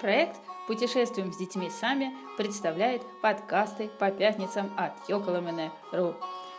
Проект 0.00 0.36
«Путешествуем 0.66 1.32
с 1.32 1.38
детьми 1.38 1.70
сами» 1.70 2.14
представляет 2.36 3.02
подкасты 3.22 3.88
по 3.98 4.10
пятницам 4.10 4.70
от 4.76 4.92
Йоколомене.ру. 5.08 6.14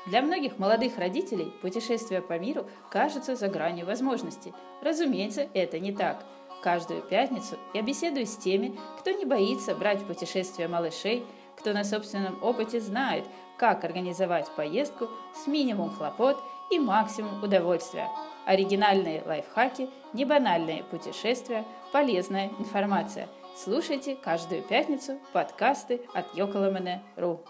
Для 0.07 0.21
многих 0.21 0.57
молодых 0.57 0.97
родителей 0.97 1.53
путешествия 1.61 2.21
по 2.21 2.39
миру 2.39 2.65
кажутся 2.89 3.35
за 3.35 3.47
гранью 3.47 3.85
возможностей. 3.85 4.53
Разумеется, 4.81 5.47
это 5.53 5.79
не 5.79 5.91
так. 5.91 6.25
Каждую 6.63 7.03
пятницу 7.03 7.57
я 7.75 7.83
беседую 7.83 8.25
с 8.25 8.35
теми, 8.35 8.75
кто 8.99 9.11
не 9.11 9.25
боится 9.25 9.75
брать 9.75 10.01
в 10.01 10.07
путешествия 10.07 10.67
малышей, 10.67 11.23
кто 11.55 11.73
на 11.73 11.83
собственном 11.83 12.43
опыте 12.43 12.79
знает, 12.79 13.25
как 13.57 13.83
организовать 13.83 14.49
поездку 14.55 15.07
с 15.35 15.47
минимум 15.47 15.91
хлопот 15.91 16.41
и 16.71 16.79
максимум 16.79 17.43
удовольствия. 17.43 18.09
Оригинальные 18.45 19.23
лайфхаки, 19.25 19.89
небанальные 20.13 20.83
путешествия, 20.83 21.65
полезная 21.91 22.49
информация. 22.59 23.27
Слушайте 23.55 24.15
каждую 24.15 24.61
пятницу 24.63 25.19
подкасты 25.33 26.01
от 26.13 26.35
Йоколомене.ру. 26.35 27.41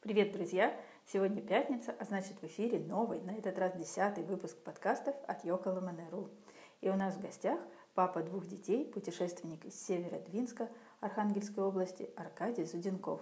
Привет, 0.00 0.32
друзья! 0.32 0.74
Сегодня 1.06 1.40
пятница, 1.40 1.94
а 1.98 2.04
значит 2.04 2.40
в 2.40 2.44
эфире 2.46 2.78
новый, 2.78 3.20
на 3.20 3.32
этот 3.32 3.58
раз 3.58 3.74
десятый 3.74 4.24
выпуск 4.24 4.56
подкастов 4.58 5.14
от 5.26 5.44
Йоколомене.ру. 5.44 6.28
И 6.80 6.88
у 6.88 6.94
нас 6.94 7.14
в 7.14 7.20
гостях 7.20 7.58
папа 7.94 8.22
двух 8.22 8.46
детей, 8.46 8.84
путешественник 8.84 9.64
из 9.64 9.74
севера 9.74 10.18
Двинска, 10.18 10.68
Архангельской 11.00 11.64
области 11.64 12.10
Аркадий 12.16 12.64
Зуденков. 12.64 13.20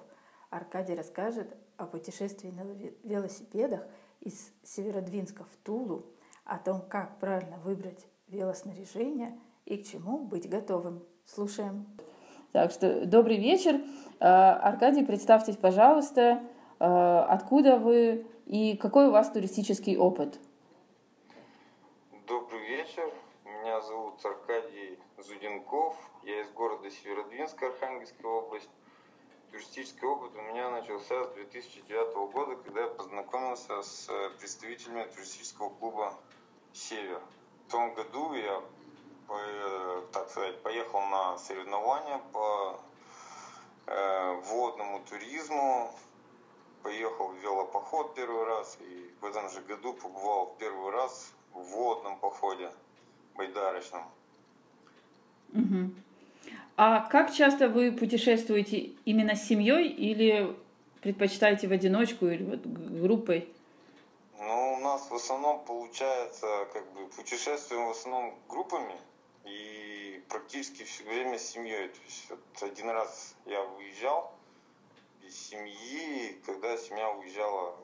Аркадий 0.51 0.95
расскажет 0.95 1.57
о 1.77 1.87
путешествии 1.87 2.51
на 2.51 2.63
велосипедах 3.09 3.83
из 4.21 4.53
Северодвинска 4.63 5.45
в 5.45 5.57
Тулу, 5.65 6.07
о 6.45 6.59
том, 6.59 6.83
как 6.89 7.19
правильно 7.19 7.59
выбрать 7.59 8.07
велоснаряжение 8.29 9.39
и 9.65 9.77
к 9.77 9.87
чему 9.87 10.19
быть 10.19 10.49
готовым. 10.49 11.03
Слушаем. 11.25 11.87
Так 12.53 12.71
что 12.71 13.05
добрый 13.07 13.39
вечер. 13.39 13.81
А, 14.21 14.55
Аркадий, 14.55 15.05
представьтесь, 15.05 15.57
пожалуйста, 15.57 16.43
Э, 16.79 17.25
откуда 17.29 17.79
вы 17.79 18.27
и 18.45 18.77
какой 18.77 19.09
у 19.09 19.11
вас 19.11 19.31
туристический 19.31 19.97
опыт? 19.97 20.39
Добрый 22.27 22.67
вечер. 22.67 23.11
Меня 23.45 23.81
зовут 23.81 24.25
Аркадий 24.25 24.99
Зуденков. 25.17 25.97
Я 26.23 26.41
из 26.43 26.51
города 26.51 26.91
Северодвинска, 26.91 27.69
Архангельская 27.69 28.31
область. 28.31 28.71
Туристический 29.57 30.07
опыт 30.07 30.33
у 30.37 30.43
меня 30.43 30.69
начался 30.69 31.25
с 31.25 31.33
2009 31.33 32.31
года, 32.31 32.57
когда 32.57 32.83
я 32.83 32.89
познакомился 32.89 33.83
с 33.83 34.07
представителями 34.39 35.05
туристического 35.05 35.71
клуба 35.71 36.13
«Север». 36.75 37.23
В 37.67 37.71
том 37.71 37.95
году 37.95 38.35
я, 38.35 38.63
так 40.13 40.29
сказать, 40.29 40.63
поехал 40.63 41.01
на 41.07 41.39
соревнования 41.39 42.21
по 42.35 42.79
э, 43.87 44.41
водному 44.43 45.03
туризму 45.09 45.91
поехал 46.83 47.29
в 47.29 47.37
велопоход 47.37 48.15
первый 48.15 48.45
раз 48.45 48.77
и 48.83 49.15
в 49.23 49.25
этом 49.25 49.49
же 49.49 49.63
году 49.63 49.95
побывал 49.95 50.53
в 50.53 50.59
первый 50.59 50.91
раз 50.91 51.33
в 51.55 51.63
водном 51.63 52.19
походе 52.19 52.71
байдарочном. 53.37 54.05
Угу. 55.55 55.95
А 56.79 57.01
как 57.09 57.33
часто 57.33 57.71
вы 57.71 57.91
путешествуете 57.91 58.91
именно 59.07 59.35
с 59.35 59.49
семьей 59.49 59.89
или 59.89 60.55
предпочитаете 61.01 61.69
в 61.69 61.73
одиночку 61.73 62.27
или 62.27 62.43
вот 62.43 62.67
группой? 62.67 63.49
Ну, 64.39 64.75
у 64.75 64.81
нас 64.81 65.09
в 65.09 65.15
основном 65.15 65.65
получается, 65.65 66.69
как 66.75 66.85
бы, 66.93 67.07
путешествуем 67.09 67.87
в 67.87 67.91
основном 67.93 68.35
группами 68.47 68.95
и 69.47 70.23
практически 70.29 70.83
все 70.83 71.05
время 71.05 71.39
с 71.39 71.49
семьей. 71.49 71.89
То 71.89 72.01
есть 72.05 72.27
вот 72.29 72.71
один 72.71 72.91
раз 72.91 73.35
я 73.47 73.63
выезжал, 73.63 74.35
из 75.27 75.35
семьи, 75.35 76.39
когда 76.45 76.77
семья 76.77 77.11
уезжала 77.11 77.75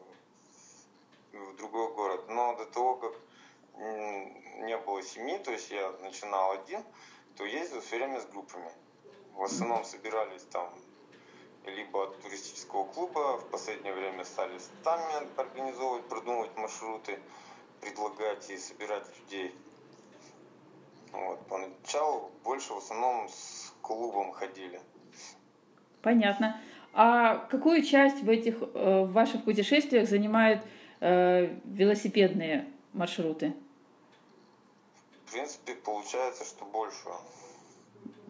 в 1.33 1.57
другой 1.57 1.95
город. 1.95 2.29
Но 2.29 2.55
до 2.57 2.67
того, 2.67 2.97
как 2.97 3.13
не 3.79 4.77
было 4.77 5.03
семьи, 5.03 5.39
то 5.39 5.51
есть 5.51 5.71
я 5.71 5.91
начинал 6.03 6.53
один, 6.53 6.83
то 7.39 7.45
ездил 7.47 7.81
все 7.81 7.97
время 7.97 8.21
с 8.21 8.27
группами. 8.27 8.71
В 9.35 9.43
основном 9.43 9.85
собирались 9.85 10.43
там 10.51 10.69
либо 11.67 12.05
от 12.05 12.21
туристического 12.21 12.85
клуба, 12.85 13.39
в 13.39 13.51
последнее 13.51 13.95
время 13.95 14.25
стали 14.25 14.59
сами 14.83 15.39
организовывать, 15.39 16.05
продумывать 16.07 16.57
маршруты, 16.57 17.19
предлагать 17.81 18.51
и 18.51 18.57
собирать 18.57 19.07
людей. 19.19 19.55
Вот. 21.13 21.47
Поначалу 21.47 22.31
больше 22.43 22.73
в 22.73 22.79
основном 22.79 23.29
с 23.29 23.75
клубом 23.83 24.33
ходили. 24.33 24.81
Понятно. 26.01 26.61
А 26.95 27.37
какую 27.51 27.83
часть 27.83 28.23
в 28.23 28.29
этих 28.29 28.61
э, 28.61 29.05
в 29.05 29.13
ваших 29.13 29.45
путешествиях 29.45 30.09
занимают 30.09 30.63
э, 31.01 31.57
велосипедные 31.65 32.71
маршруты? 32.93 33.55
В 35.27 35.33
принципе, 35.33 35.75
получается, 35.75 36.45
что 36.45 36.65
больше. 36.67 37.09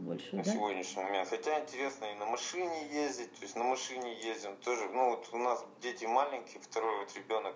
Больше, 0.03 0.35
на 0.35 0.43
да? 0.43 0.51
сегодняшний 0.51 1.05
момент. 1.05 1.29
Хотя 1.29 1.61
интересно 1.61 2.07
и 2.07 2.15
на 2.19 2.27
машине 2.27 2.89
ездить, 2.91 3.33
то 3.35 3.43
есть 3.43 3.55
на 3.55 3.63
машине 3.63 4.15
ездим 4.21 4.57
тоже. 4.57 4.89
Ну 4.93 5.11
вот 5.11 5.29
у 5.33 5.39
нас 5.39 5.65
дети 5.81 6.07
маленькие, 6.07 6.61
второй 6.61 6.99
вот 6.99 7.17
ребенок 7.17 7.55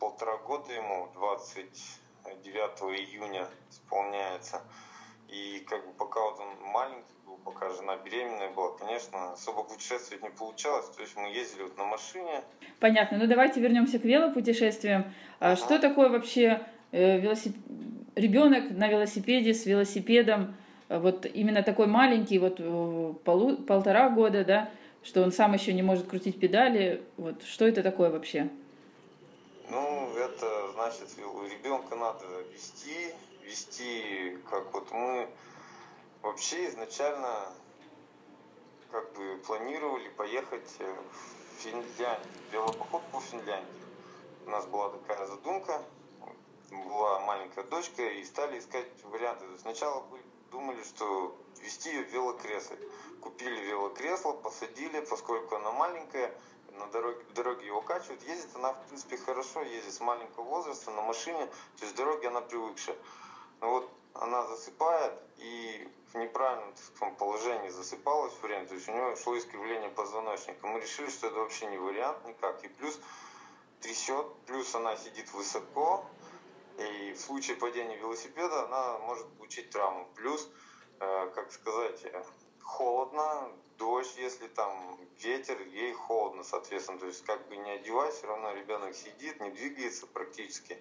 полтора 0.00 0.36
года 0.38 0.72
ему, 0.72 1.08
29 1.14 2.54
июня 2.98 3.46
исполняется. 3.70 4.62
И 5.28 5.64
как 5.68 5.86
бы 5.86 5.92
пока 5.92 6.20
вот 6.20 6.40
он 6.40 6.72
маленький, 6.72 7.14
пока 7.44 7.70
жена 7.70 7.96
беременная 7.98 8.50
была, 8.50 8.76
конечно, 8.76 9.32
особо 9.32 9.62
путешествовать 9.62 10.24
не 10.24 10.30
получалось. 10.30 10.86
То 10.88 11.02
есть 11.02 11.16
мы 11.16 11.28
ездили 11.28 11.62
вот 11.62 11.78
на 11.78 11.84
машине. 11.84 12.42
Понятно. 12.80 13.18
Ну 13.18 13.28
давайте 13.28 13.60
вернемся 13.60 14.00
к 14.00 14.04
велопутешествиям. 14.04 15.14
А 15.38 15.54
что 15.54 15.78
такое 15.78 16.08
вообще 16.08 16.66
э, 16.90 17.20
велосип... 17.20 17.54
ребенок 18.16 18.72
на 18.72 18.88
велосипеде 18.88 19.54
с 19.54 19.66
велосипедом? 19.66 20.56
Э, 20.90 20.98
вот 20.98 21.24
именно 21.24 21.62
такой 21.62 21.86
маленький, 21.86 22.38
вот 22.38 22.56
э, 22.58 23.14
полу... 23.24 23.56
полтора 23.56 24.10
года, 24.10 24.44
да, 24.44 24.70
что 25.02 25.22
он 25.22 25.32
сам 25.32 25.54
еще 25.54 25.72
не 25.72 25.82
может 25.82 26.06
крутить 26.06 26.38
педали. 26.38 27.02
Вот 27.16 27.42
что 27.44 27.66
это 27.66 27.82
такое 27.82 28.10
вообще? 28.10 28.50
Ну, 29.70 30.12
это 30.18 30.72
значит, 30.74 31.08
ребенка 31.16 31.96
надо 31.96 32.26
вести, 32.52 33.14
вести, 33.46 34.36
как 34.50 34.74
вот 34.74 34.90
мы 34.92 35.26
Вообще 36.22 36.68
изначально 36.68 37.48
как 38.90 39.10
бы 39.14 39.38
планировали 39.46 40.08
поехать 40.10 40.70
э, 40.78 40.94
в 41.12 41.62
Финляндию, 41.62 42.18
велопоход 42.52 43.02
по 43.10 43.20
Финляндии. 43.20 43.66
У 44.44 44.50
нас 44.50 44.66
была 44.66 44.90
такая 44.90 45.26
задумка, 45.26 45.82
была 46.70 47.20
маленькая 47.20 47.64
дочка, 47.64 48.02
и 48.02 48.22
стали 48.24 48.58
искать 48.58 48.86
варианты. 49.04 49.46
Сначала 49.62 50.04
думали, 50.50 50.82
что 50.82 51.36
вести 51.60 51.90
ее 51.90 52.04
в 52.04 52.12
велокресле. 52.12 52.78
Купили 53.20 53.60
велокресло, 53.62 54.32
посадили, 54.32 55.00
поскольку 55.00 55.56
она 55.56 55.70
маленькая, 55.72 56.34
на 56.72 56.86
дороге, 56.86 57.24
дороге 57.34 57.66
его 57.66 57.80
качивают. 57.82 58.22
Ездит 58.22 58.54
она, 58.54 58.72
в 58.72 58.86
принципе, 58.86 59.16
хорошо, 59.16 59.62
ездит 59.62 59.92
с 59.92 60.00
маленького 60.00 60.44
возраста 60.44 60.90
на 60.90 61.02
машине, 61.02 61.46
то 61.78 61.84
есть 61.84 61.96
дороги 61.96 62.26
она 62.26 62.40
привыкшая. 62.40 62.96
Но 63.60 63.70
вот 63.70 63.90
она 64.14 64.46
засыпает, 64.46 65.12
и 65.38 65.88
в 66.12 66.18
неправильном 66.18 66.74
таком 66.74 67.14
положении 67.16 67.68
засыпалась 67.68 68.32
все 68.32 68.42
время, 68.42 68.66
то 68.66 68.74
есть 68.74 68.88
у 68.88 68.92
нее 68.92 69.16
шло 69.16 69.38
искривление 69.38 69.90
позвоночника. 69.90 70.66
Мы 70.66 70.80
решили, 70.80 71.08
что 71.10 71.28
это 71.28 71.36
вообще 71.36 71.66
не 71.66 71.78
вариант 71.78 72.24
никак. 72.26 72.64
И 72.64 72.68
плюс 72.68 72.98
трясет, 73.80 74.26
плюс 74.46 74.74
она 74.74 74.96
сидит 74.96 75.32
высоко, 75.32 76.04
и 76.80 77.12
в 77.12 77.20
случае 77.20 77.56
падения 77.56 77.96
велосипеда 77.96 78.64
она 78.64 78.98
может 78.98 79.26
получить 79.36 79.70
травму. 79.70 80.08
Плюс, 80.14 80.48
э, 81.00 81.30
как 81.34 81.52
сказать, 81.52 82.04
э, 82.04 82.24
холодно, 82.62 83.52
дождь, 83.76 84.16
если 84.16 84.48
там 84.48 84.98
ветер, 85.18 85.60
ей 85.60 85.92
холодно, 85.92 86.42
соответственно. 86.42 86.98
То 86.98 87.06
есть 87.06 87.24
как 87.24 87.48
бы 87.48 87.56
не 87.56 87.70
одевай, 87.70 88.10
все 88.12 88.26
равно 88.26 88.52
ребенок 88.52 88.94
сидит, 88.94 89.40
не 89.40 89.50
двигается 89.50 90.06
практически. 90.06 90.80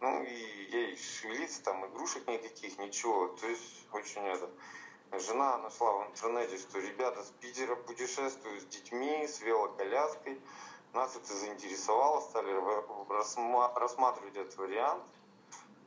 Ну 0.00 0.22
и 0.22 0.34
ей 0.72 0.96
шевелиться, 0.96 1.62
там 1.62 1.86
игрушек 1.86 2.26
никаких, 2.26 2.78
ничего. 2.78 3.28
То 3.28 3.46
есть 3.46 3.86
очень 3.92 4.22
это. 4.22 4.50
Жена 5.12 5.58
нашла 5.58 5.92
в 5.92 6.10
интернете, 6.10 6.56
что 6.56 6.78
ребята 6.78 7.22
с 7.22 7.30
Питера 7.40 7.76
путешествуют 7.76 8.62
с 8.62 8.66
детьми, 8.66 9.26
с 9.26 9.42
велоколяской. 9.42 10.40
Нас 10.92 11.16
это 11.16 11.32
заинтересовало, 11.32 12.20
стали 12.20 12.52
рассматривать 13.78 14.36
этот 14.36 14.56
вариант. 14.58 15.02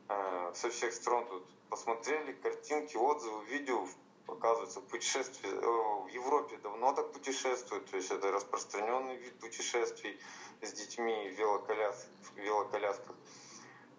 Э, 0.10 0.52
со 0.56 0.72
всех 0.72 0.94
сторон 0.94 1.28
тут 1.28 1.48
посмотрели 1.70 2.34
картинки, 2.34 2.98
отзывы, 2.98 3.46
видео. 3.46 3.88
Оказывается, 4.28 4.82
путешествие 4.82 5.54
э, 5.54 5.60
в 5.60 6.08
Европе 6.08 6.58
давно 6.58 6.92
так 6.94 7.12
путешествуют, 7.12 7.86
то 7.92 7.98
есть 7.98 8.10
это 8.10 8.32
распространенный 8.32 9.18
вид 9.18 9.40
путешествий 9.40 10.20
с 10.64 10.74
детьми 10.74 11.30
в 11.30 12.40
велоколясках. 12.40 13.16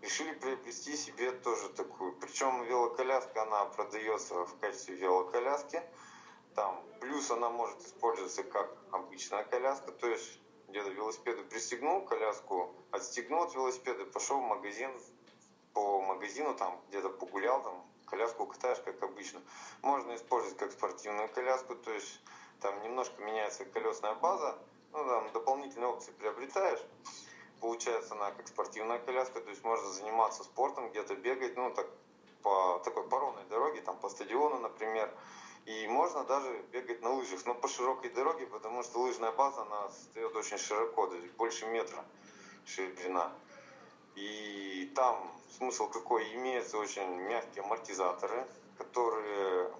решили 0.02 0.34
приобрести 0.34 0.96
себе 0.96 1.30
тоже 1.30 1.68
такую. 1.68 2.16
Причем 2.16 2.64
велоколяска, 2.64 3.42
она 3.42 3.66
продается 3.66 4.44
в 4.44 4.58
качестве 4.58 4.96
велоколяски. 4.96 5.80
Там, 6.56 6.82
плюс 7.00 7.30
она 7.30 7.48
может 7.48 7.80
использоваться 7.82 8.42
как 8.42 8.76
обычная 8.90 9.44
коляска, 9.44 9.92
то 9.92 10.08
есть 10.08 10.40
где-то 10.76 10.90
велосипеду 10.90 11.42
пристегнул 11.44 12.02
коляску, 12.02 12.70
отстегнул 12.90 13.44
от 13.44 13.54
велосипеда, 13.54 14.04
пошел 14.04 14.40
в 14.40 14.42
магазин, 14.42 14.90
по 15.72 16.02
магазину 16.02 16.54
там 16.54 16.78
где-то 16.90 17.08
погулял, 17.08 17.62
там 17.62 17.82
коляску 18.04 18.44
катаешь, 18.44 18.80
как 18.84 19.02
обычно. 19.02 19.40
Можно 19.80 20.14
использовать 20.16 20.58
как 20.58 20.72
спортивную 20.72 21.30
коляску, 21.30 21.76
то 21.76 21.90
есть 21.90 22.20
там 22.60 22.82
немножко 22.82 23.22
меняется 23.22 23.64
колесная 23.64 24.16
база, 24.16 24.58
ну 24.92 25.02
там 25.02 25.32
дополнительные 25.32 25.88
опции 25.88 26.12
приобретаешь. 26.12 26.84
Получается 27.62 28.12
она 28.12 28.32
как 28.32 28.46
спортивная 28.46 28.98
коляска, 28.98 29.40
то 29.40 29.48
есть 29.48 29.64
можно 29.64 29.88
заниматься 29.88 30.44
спортом, 30.44 30.90
где-то 30.90 31.14
бегать, 31.14 31.56
ну 31.56 31.72
так 31.72 31.86
по 32.42 32.82
такой 32.84 33.08
паромной 33.08 33.44
дороге, 33.44 33.80
там 33.80 33.96
по 33.96 34.10
стадиону, 34.10 34.58
например. 34.58 35.10
И 35.66 35.88
можно 35.88 36.22
даже 36.22 36.62
бегать 36.70 37.02
на 37.02 37.12
лыжах, 37.12 37.44
но 37.44 37.54
по 37.54 37.66
широкой 37.66 38.10
дороге, 38.10 38.46
потому 38.46 38.84
что 38.84 39.00
лыжная 39.00 39.32
база, 39.32 39.62
она 39.62 39.90
стоит 39.90 40.34
очень 40.36 40.58
широко, 40.58 41.12
есть 41.12 41.34
больше 41.34 41.66
метра 41.66 42.04
ширина. 42.64 43.32
И 44.14 44.92
там 44.94 45.30
смысл 45.58 45.88
какой? 45.90 46.32
Имеются 46.34 46.78
очень 46.78 47.08
мягкие 47.22 47.64
амортизаторы, 47.64 48.46
которые 48.78 49.72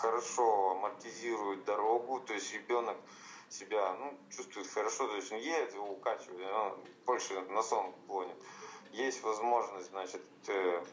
хорошо 0.00 0.72
амортизируют 0.72 1.64
дорогу, 1.64 2.20
то 2.20 2.34
есть 2.34 2.52
ребенок 2.52 2.96
себя 3.48 3.94
ну, 3.94 4.18
чувствует 4.30 4.66
хорошо, 4.66 5.08
то 5.08 5.16
есть 5.16 5.32
он 5.32 5.38
едет, 5.38 5.72
его 5.72 5.90
укачивает, 5.90 6.52
он 6.52 6.78
больше 7.06 7.40
на 7.40 7.62
сон 7.62 7.94
клонит. 8.06 8.36
Есть 8.92 9.22
возможность, 9.22 9.88
значит, 9.90 10.22
э, 10.48 10.84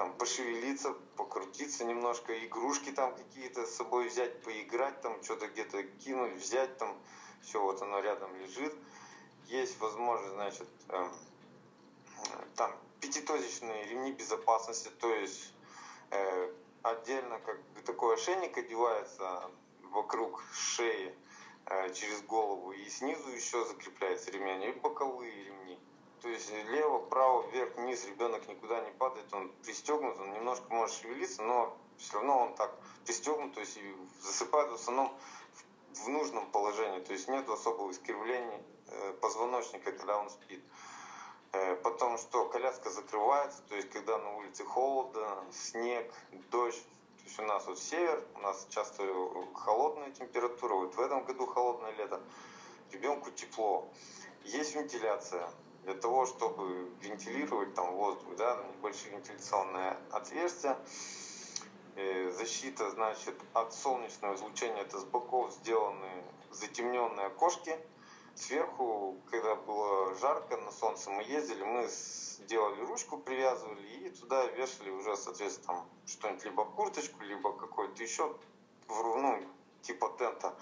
там 0.00 0.14
пошевелиться, 0.14 0.94
покрутиться 1.14 1.84
немножко, 1.84 2.32
игрушки 2.46 2.90
там 2.90 3.14
какие-то 3.14 3.66
с 3.66 3.76
собой 3.76 4.08
взять, 4.08 4.42
поиграть, 4.42 4.98
там 5.02 5.22
что-то 5.22 5.46
где-то 5.48 5.82
кинуть, 5.82 6.36
взять 6.36 6.78
там, 6.78 6.96
все, 7.42 7.60
вот 7.60 7.82
оно 7.82 8.00
рядом 8.00 8.34
лежит. 8.36 8.74
Есть 9.48 9.78
возможность, 9.78 10.32
значит, 10.32 10.68
э, 10.88 11.10
там 12.56 12.74
пятитозичные 13.00 13.88
ремни 13.88 14.12
безопасности, 14.12 14.88
то 15.00 15.14
есть 15.14 15.52
э, 16.12 16.54
отдельно 16.80 17.38
как 17.40 17.60
такой 17.84 18.14
ошейник 18.14 18.56
одевается 18.56 19.50
вокруг 19.82 20.42
шеи 20.54 21.14
э, 21.66 21.92
через 21.92 22.22
голову 22.22 22.72
и 22.72 22.88
снизу 22.88 23.28
еще 23.28 23.66
закрепляется 23.66 24.30
ремень 24.30 24.62
и 24.62 24.72
боковые 24.72 25.44
ремни. 25.44 25.59
То 26.22 26.28
есть 26.28 26.52
лево, 26.68 26.98
право, 26.98 27.46
вверх, 27.48 27.74
вниз 27.76 28.04
ребенок 28.06 28.46
никуда 28.46 28.80
не 28.80 28.90
падает, 28.90 29.32
он 29.32 29.50
пристегнут, 29.62 30.18
он 30.18 30.32
немножко 30.32 30.64
может 30.68 30.96
шевелиться, 30.96 31.42
но 31.42 31.76
все 31.96 32.14
равно 32.14 32.38
он 32.40 32.54
так 32.54 32.74
пристегнут, 33.06 33.54
то 33.54 33.60
есть 33.60 33.78
засыпает 34.20 34.70
в 34.70 34.74
основном 34.74 35.16
в 35.94 36.08
нужном 36.08 36.50
положении, 36.50 37.00
то 37.00 37.12
есть 37.12 37.28
нет 37.28 37.48
особого 37.48 37.90
искривления 37.90 38.62
э, 38.88 39.12
позвоночника, 39.20 39.92
когда 39.92 40.18
он 40.18 40.30
спит. 40.30 40.62
Э, 41.52 41.74
потом 41.76 42.18
что, 42.18 42.46
коляска 42.48 42.90
закрывается, 42.90 43.62
то 43.68 43.74
есть 43.74 43.90
когда 43.90 44.18
на 44.18 44.36
улице 44.36 44.64
холодно, 44.64 45.44
снег, 45.52 46.12
дождь, 46.50 46.84
то 47.18 47.24
есть 47.24 47.38
у 47.38 47.42
нас 47.42 47.66
вот 47.66 47.78
север, 47.78 48.24
у 48.34 48.38
нас 48.40 48.66
часто 48.70 49.04
холодная 49.54 50.10
температура, 50.10 50.74
вот 50.74 50.94
в 50.94 51.00
этом 51.00 51.24
году 51.24 51.46
холодное 51.46 51.92
лето, 51.92 52.20
ребенку 52.92 53.30
тепло. 53.30 53.88
Есть 54.44 54.74
вентиляция, 54.74 55.50
для 55.84 55.94
того, 55.94 56.26
чтобы 56.26 56.90
вентилировать 57.00 57.74
там 57.74 57.94
воздух, 57.94 58.36
да, 58.36 58.62
небольшие 58.76 59.12
вентиляционные 59.12 59.96
отверстия. 60.10 60.78
Э, 61.96 62.30
защита, 62.30 62.90
значит, 62.90 63.34
от 63.52 63.74
солнечного 63.74 64.34
излучения, 64.36 64.82
это 64.82 64.98
с 64.98 65.04
боков 65.04 65.52
сделаны 65.52 66.24
затемненные 66.50 67.26
окошки, 67.26 67.76
Сверху, 68.34 69.20
когда 69.30 69.54
было 69.54 70.14
жарко 70.14 70.56
на 70.56 70.70
солнце, 70.70 71.10
мы 71.10 71.22
ездили, 71.24 71.62
мы 71.62 71.86
сделали 71.88 72.80
ручку, 72.80 73.18
привязывали 73.18 73.86
и 73.86 74.10
туда 74.10 74.46
вешали 74.46 74.90
уже, 74.90 75.16
соответственно, 75.16 75.84
что-нибудь, 76.06 76.44
либо 76.44 76.64
курточку, 76.64 77.20
либо 77.22 77.52
какой-то 77.52 78.02
еще, 78.02 78.34
ну, 78.88 79.46
типа 79.82 80.08
тента. 80.16 80.54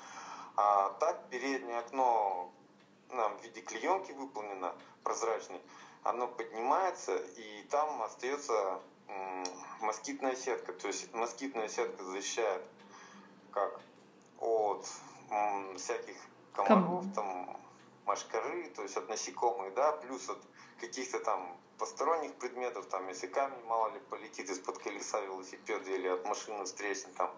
А 0.57 0.91
так 0.95 1.29
переднее 1.29 1.79
окно 1.79 2.53
нам 3.11 3.39
в 3.39 3.43
виде 3.45 3.61
клеенки 3.61 4.13
выполнено, 4.13 4.75
прозрачный, 5.09 5.61
оно 6.03 6.29
поднимается, 6.29 7.17
и 7.17 7.63
там 7.71 8.03
остается 8.03 8.81
москитная 9.81 10.37
сетка. 10.37 10.75
То 10.75 10.89
есть 10.89 11.13
москитная 11.15 11.69
сетка 11.69 12.05
защищает 12.05 12.63
как 13.53 13.81
от 14.39 14.87
всяких 15.77 16.17
комаров, 16.53 17.05
там, 17.15 17.59
машкары, 18.05 18.69
то 18.77 18.83
есть 18.83 18.97
от 18.99 19.09
насекомых, 19.09 19.73
да, 19.75 19.93
плюс 19.93 20.29
от 20.29 20.39
каких-то 20.79 21.21
там 21.21 21.57
посторонних 21.79 22.35
предметов, 22.35 22.87
там, 22.87 23.09
если 23.09 23.29
камень, 23.29 23.65
мало 23.65 23.89
ли, 23.95 24.01
полетит 24.11 24.51
из-под 24.51 24.79
колеса 24.79 25.21
велосипеда 25.21 25.91
или 25.91 26.09
от 26.09 26.25
машины 26.27 26.65
встречный, 26.65 27.13
там, 27.13 27.31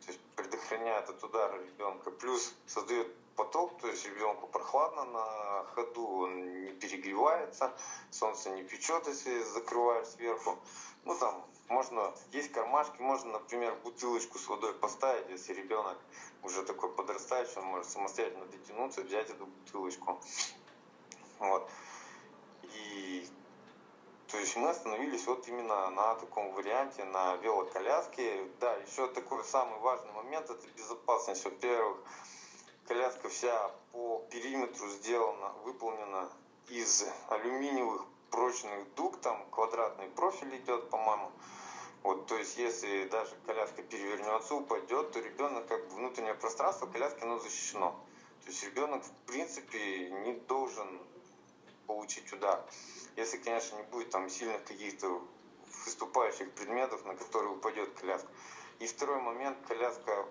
то 0.00 0.12
есть 0.12 0.20
предохраняет 0.34 1.10
от 1.10 1.22
удара 1.22 1.58
ребенка, 1.62 2.10
плюс 2.10 2.54
создает 2.66 3.14
поток, 3.36 3.78
то 3.78 3.88
есть 3.88 4.06
ребенку 4.06 4.46
прохладно 4.46 5.04
на 5.04 5.64
ходу, 5.74 6.06
он 6.06 6.64
не 6.64 6.72
перегревается, 6.72 7.72
солнце 8.10 8.50
не 8.50 8.62
печет, 8.62 9.06
если 9.06 9.42
закрываешь 9.42 10.08
сверху. 10.08 10.58
Ну, 11.04 11.16
там, 11.18 11.44
можно, 11.68 12.12
есть 12.32 12.52
кармашки, 12.52 13.00
можно, 13.00 13.32
например, 13.32 13.74
бутылочку 13.84 14.38
с 14.38 14.48
водой 14.48 14.74
поставить, 14.74 15.28
если 15.28 15.54
ребенок 15.54 15.98
уже 16.42 16.62
такой 16.64 16.90
подрастающий, 16.92 17.58
он 17.58 17.66
может 17.66 17.90
самостоятельно 17.90 18.46
дотянуться, 18.46 19.02
взять 19.02 19.30
эту 19.30 19.46
бутылочку. 19.46 20.20
Вот. 21.38 21.68
И 22.62 23.28
то 24.28 24.38
есть 24.38 24.56
мы 24.56 24.70
остановились 24.70 25.24
вот 25.26 25.46
именно 25.46 25.88
на 25.90 26.14
таком 26.16 26.52
варианте, 26.52 27.04
на 27.04 27.36
велоколяске. 27.36 28.48
Да, 28.60 28.74
еще 28.74 29.06
такой 29.08 29.44
самый 29.44 29.78
важный 29.78 30.12
момент, 30.12 30.50
это 30.50 30.66
безопасность. 30.76 31.44
Во-первых, 31.44 31.98
коляска 32.86 33.28
вся 33.28 33.70
по 33.92 34.24
периметру 34.30 34.88
сделана, 34.88 35.52
выполнена 35.64 36.30
из 36.68 37.04
алюминиевых 37.28 38.04
прочных 38.30 38.94
дуг, 38.94 39.20
там 39.20 39.44
квадратный 39.50 40.08
профиль 40.08 40.56
идет, 40.56 40.90
по-моему. 40.90 41.30
Вот, 42.02 42.26
то 42.26 42.36
есть, 42.36 42.56
если 42.56 43.08
даже 43.08 43.34
коляска 43.46 43.82
перевернется, 43.82 44.54
упадет, 44.54 45.12
то 45.12 45.20
ребенок, 45.20 45.66
как 45.66 45.88
бы 45.88 45.96
внутреннее 45.96 46.34
пространство 46.34 46.86
коляски, 46.86 47.22
оно 47.22 47.38
защищено. 47.38 47.90
То 48.44 48.50
есть 48.50 48.62
ребенок, 48.64 49.04
в 49.04 49.10
принципе, 49.26 50.10
не 50.10 50.34
должен 50.34 51.00
получить 51.86 52.32
удар. 52.32 52.64
Если, 53.16 53.38
конечно, 53.38 53.76
не 53.76 53.82
будет 53.84 54.10
там 54.10 54.28
сильных 54.28 54.62
каких-то 54.64 55.20
выступающих 55.84 56.52
предметов, 56.52 57.04
на 57.04 57.16
которые 57.16 57.52
упадет 57.52 57.92
коляска. 57.94 58.28
И 58.78 58.86
второй 58.86 59.20
момент, 59.20 59.58
коляска 59.66 60.26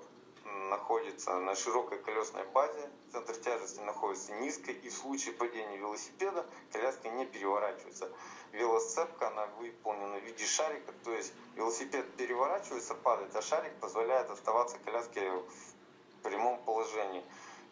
находится 0.46 1.40
на 1.40 1.56
широкой 1.56 1.98
колесной 2.00 2.46
базе, 2.46 2.90
центр 3.12 3.36
тяжести 3.36 3.80
находится 3.80 4.34
низко, 4.34 4.72
и 4.72 4.90
в 4.90 4.94
случае 4.94 5.34
падения 5.34 5.78
велосипеда 5.78 6.46
коляска 6.72 7.10
не 7.10 7.26
переворачивается. 7.26 8.12
Велосцепка, 8.52 9.28
она 9.28 9.48
выполнена 9.58 10.20
в 10.20 10.24
виде 10.24 10.46
шарика, 10.46 10.94
то 11.04 11.12
есть 11.12 11.34
велосипед 11.56 12.16
переворачивается, 12.16 12.96
падает, 12.96 13.36
а 13.36 13.42
шарик 13.42 13.74
позволяет 13.80 14.30
оставаться 14.30 14.78
коляске 14.80 15.30
в 15.32 16.22
прямом 16.24 16.64
положении. 16.64 17.24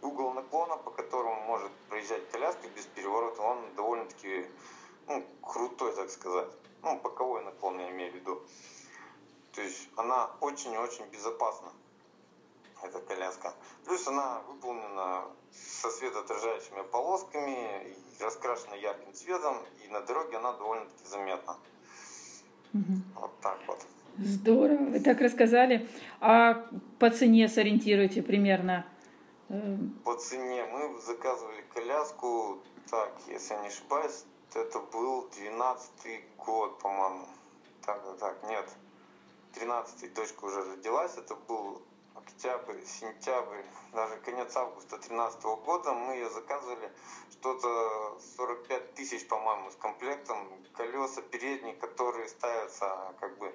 Угол 0.01 0.33
наклона, 0.33 0.75
по 0.77 0.91
которому 0.91 1.41
может 1.43 1.71
проезжать 1.89 2.29
коляска 2.31 2.67
без 2.75 2.85
переворота, 2.87 3.41
он 3.41 3.73
довольно-таки 3.75 4.47
ну, 5.07 5.25
крутой, 5.41 5.95
так 5.95 6.09
сказать. 6.09 6.49
Ну, 6.81 6.99
боковой 6.99 7.43
наклон 7.43 7.79
я 7.79 7.89
имею 7.91 8.11
в 8.11 8.15
виду. 8.15 8.41
То 9.53 9.61
есть 9.61 9.87
она 9.95 10.31
очень-очень 10.41 11.05
безопасна 11.05 11.71
эта 12.83 12.99
коляска. 12.99 13.53
Плюс 13.85 14.07
она 14.07 14.41
выполнена 14.47 15.23
со 15.51 15.89
светоотражающими 15.89 16.83
полосками, 16.91 17.95
раскрашена 18.19 18.75
ярким 18.75 19.13
цветом, 19.13 19.57
и 19.83 19.87
на 19.89 20.01
дороге 20.01 20.37
она 20.37 20.53
довольно-таки 20.53 21.05
заметна. 21.05 21.57
Угу. 22.73 22.93
Вот 23.15 23.39
так 23.41 23.59
вот. 23.67 23.79
Здорово, 24.17 24.83
вы 24.83 24.99
так 24.99 25.21
рассказали. 25.21 25.87
А 26.19 26.69
по 26.99 27.09
цене 27.09 27.47
сориентируйте 27.47 28.21
примерно? 28.21 28.85
Э, 29.49 29.77
по 30.03 30.15
цене 30.15 30.65
мы 30.65 31.01
заказывали 31.01 31.63
коляску, 31.73 32.61
так, 32.89 33.11
если 33.27 33.55
не 33.55 33.67
ошибаюсь, 33.67 34.25
это 34.53 34.79
был 34.79 35.29
12 35.29 36.37
год, 36.37 36.79
по-моему. 36.79 37.25
Так, 37.85 38.01
так, 38.19 38.43
нет, 38.47 38.69
13 39.55 40.13
дочка 40.13 40.45
уже 40.45 40.63
родилась, 40.63 41.17
это 41.17 41.35
был 41.35 41.81
октябрь, 42.23 42.83
сентябрь, 42.85 43.63
даже 43.93 44.17
конец 44.17 44.55
августа 44.55 44.97
2013 44.97 45.43
года 45.43 45.93
мы 45.93 46.13
ее 46.13 46.29
заказывали 46.29 46.91
что-то 47.31 48.17
45 48.37 48.93
тысяч, 48.93 49.27
по-моему, 49.27 49.69
с 49.71 49.75
комплектом. 49.75 50.37
Колеса 50.73 51.21
передние, 51.21 51.75
которые 51.75 52.27
ставятся, 52.29 53.13
как 53.19 53.37
бы, 53.37 53.53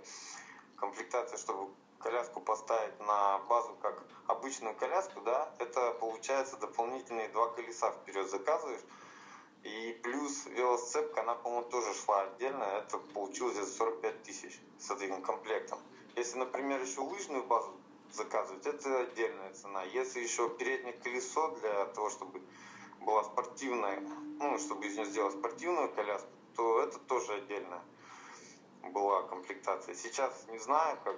комплектация, 0.76 1.38
чтобы 1.38 1.72
коляску 1.98 2.40
поставить 2.40 2.98
на 3.00 3.38
базу 3.48 3.75
как 3.82 4.02
обычную 4.26 4.75
коляску, 4.76 5.20
да, 5.22 5.52
это 5.58 5.92
получается 5.94 6.56
дополнительные 6.56 7.28
два 7.30 7.48
колеса 7.48 7.90
вперед 7.90 8.28
заказываешь. 8.30 8.84
И 9.64 9.98
плюс 10.04 10.46
велосцепка, 10.46 11.22
она, 11.22 11.34
по-моему, 11.34 11.68
тоже 11.68 11.92
шла 11.94 12.22
отдельно, 12.22 12.62
это 12.62 12.98
получилось 12.98 13.56
за 13.56 13.66
45 13.66 14.22
тысяч 14.22 14.60
с 14.78 14.90
этим 14.90 15.20
комплектом. 15.22 15.80
Если, 16.14 16.38
например, 16.38 16.80
еще 16.80 17.00
лыжную 17.00 17.44
базу 17.44 17.75
заказывать, 18.12 18.66
это 18.66 19.00
отдельная 19.00 19.52
цена. 19.52 19.82
Если 19.82 20.20
еще 20.20 20.48
переднее 20.50 20.94
колесо 20.94 21.56
для 21.60 21.86
того, 21.86 22.10
чтобы 22.10 22.40
была 23.04 23.24
спортивная, 23.24 24.00
ну, 24.38 24.58
чтобы 24.58 24.86
из 24.86 24.96
нее 24.96 25.06
сделать 25.06 25.34
спортивную 25.34 25.88
коляску, 25.90 26.28
то 26.56 26.82
это 26.82 26.98
тоже 26.98 27.34
отдельно 27.34 27.80
была 28.92 29.22
комплектация. 29.22 29.94
Сейчас 29.94 30.46
не 30.50 30.58
знаю, 30.58 30.98
как 31.04 31.16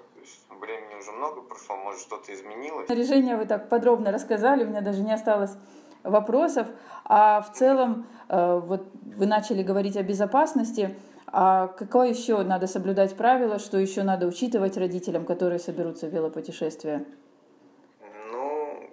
времени 0.59 0.95
уже 0.99 1.13
много 1.13 1.43
прошло, 1.43 1.77
может 1.77 2.01
что-то 2.01 2.35
изменилось. 2.35 2.87
Снаряжение 2.87 3.37
вы 3.37 3.47
так 3.47 3.69
подробно 3.69 4.13
рассказали, 4.13 4.65
у 4.65 4.69
меня 4.69 4.81
даже 4.81 5.03
не 5.03 5.13
осталось 5.13 5.53
вопросов. 6.03 6.69
А 7.05 7.41
в 7.43 7.53
целом, 7.53 8.07
э, 8.29 8.59
вот 8.59 8.87
вы 9.17 9.27
начали 9.27 9.63
говорить 9.63 9.97
о 9.97 10.03
безопасности. 10.03 10.97
А 11.27 11.69
какое 11.69 12.09
еще 12.09 12.43
надо 12.43 12.67
соблюдать 12.67 13.17
правило, 13.17 13.59
что 13.59 13.79
еще 13.79 14.03
надо 14.03 14.27
учитывать 14.27 14.77
родителям, 14.77 15.25
которые 15.25 15.59
соберутся 15.59 16.07
в 16.07 16.11
велопутешествие? 16.15 17.05
Ну, 18.33 18.91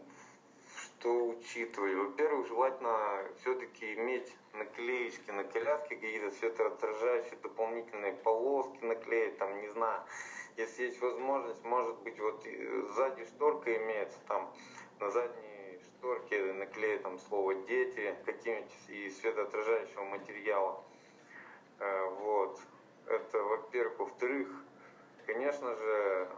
что 0.75 1.29
учитывать? 1.29 1.95
Во-первых, 1.95 2.47
желательно 2.47 2.97
все-таки 3.41 3.93
иметь 3.95 4.35
наклеечки 4.53 5.31
на 5.31 5.43
коляске, 5.43 5.95
какие-то 5.95 6.31
светоотражающие 6.31 7.37
дополнительные 7.41 8.13
полоски 8.13 8.83
наклеить, 8.83 9.37
там, 9.37 9.59
не 9.61 9.69
знаю, 9.69 10.01
если 10.57 10.85
есть 10.85 11.01
возможность, 11.01 11.63
может 11.63 11.97
быть, 11.99 12.19
вот 12.19 12.43
сзади 12.95 13.25
шторка 13.25 13.75
имеется, 13.75 14.17
там, 14.27 14.51
на 14.99 15.09
задней 15.11 15.79
шторке 15.97 16.53
наклеить 16.53 17.03
там 17.03 17.19
слово 17.19 17.55
«дети» 17.67 18.15
каким-нибудь 18.25 18.71
из 18.87 19.19
светоотражающего 19.19 20.03
материала. 20.03 20.83
Э, 21.79 22.09
вот. 22.21 22.59
Это, 23.07 23.37
во-первых. 23.39 23.99
Во-вторых, 23.99 24.47
конечно 25.25 25.75
же, 25.75 26.29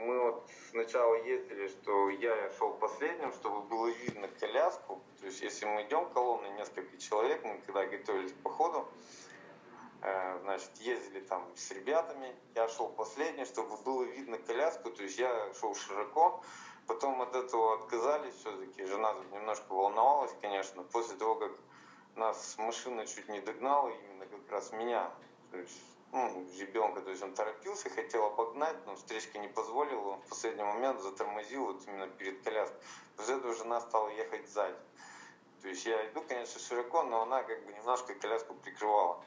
мы 0.00 0.18
вот 0.20 0.50
сначала 0.70 1.14
ездили, 1.16 1.68
что 1.68 2.10
я 2.10 2.50
шел 2.58 2.72
последним, 2.74 3.32
чтобы 3.32 3.62
было 3.62 3.88
видно 3.88 4.28
коляску. 4.28 5.00
То 5.20 5.26
есть, 5.26 5.40
если 5.42 5.66
мы 5.66 5.82
идем 5.82 6.08
колонной, 6.10 6.50
несколько 6.52 6.96
человек, 6.98 7.44
мы 7.44 7.60
когда 7.66 7.86
готовились 7.86 8.32
к 8.32 8.42
походу, 8.42 8.88
э, 10.02 10.38
значит, 10.42 10.70
ездили 10.76 11.20
там 11.20 11.46
с 11.54 11.70
ребятами, 11.70 12.34
я 12.54 12.68
шел 12.68 12.88
последний, 12.88 13.44
чтобы 13.44 13.76
было 13.78 14.04
видно 14.04 14.38
коляску, 14.38 14.90
то 14.90 15.02
есть 15.02 15.18
я 15.18 15.52
шел 15.54 15.74
широко, 15.74 16.42
потом 16.86 17.20
от 17.20 17.36
этого 17.36 17.74
отказались 17.74 18.34
все-таки, 18.34 18.84
жена 18.84 19.12
тут 19.12 19.30
немножко 19.32 19.72
волновалась, 19.72 20.34
конечно, 20.40 20.82
после 20.84 21.16
того, 21.16 21.34
как 21.34 21.52
нас 22.16 22.56
машина 22.58 23.06
чуть 23.06 23.28
не 23.28 23.40
догнала, 23.40 23.90
именно 23.90 24.26
как 24.26 24.50
раз 24.50 24.72
меня, 24.72 25.10
то 25.50 25.58
есть 25.58 25.80
ну, 26.12 26.46
ребенка, 26.58 27.00
то 27.02 27.10
есть 27.10 27.22
он 27.22 27.34
торопился, 27.34 27.88
хотел 27.88 28.26
обогнать, 28.26 28.76
но 28.86 28.96
встречка 28.96 29.38
не 29.38 29.48
позволила, 29.48 30.14
он 30.14 30.20
в 30.22 30.28
последний 30.28 30.64
момент 30.64 31.00
затормозил 31.00 31.66
вот 31.66 31.86
именно 31.86 32.08
перед 32.08 32.42
коляской. 32.42 32.80
После 33.16 33.36
этого 33.36 33.54
жена 33.54 33.80
стала 33.80 34.08
ехать 34.08 34.48
сзади. 34.48 34.76
То 35.62 35.68
есть 35.68 35.84
я 35.86 36.08
иду, 36.08 36.22
конечно, 36.26 36.58
широко, 36.60 37.02
но 37.02 37.22
она 37.22 37.42
как 37.42 37.64
бы 37.64 37.72
немножко 37.72 38.14
коляску 38.14 38.54
прикрывала. 38.54 39.22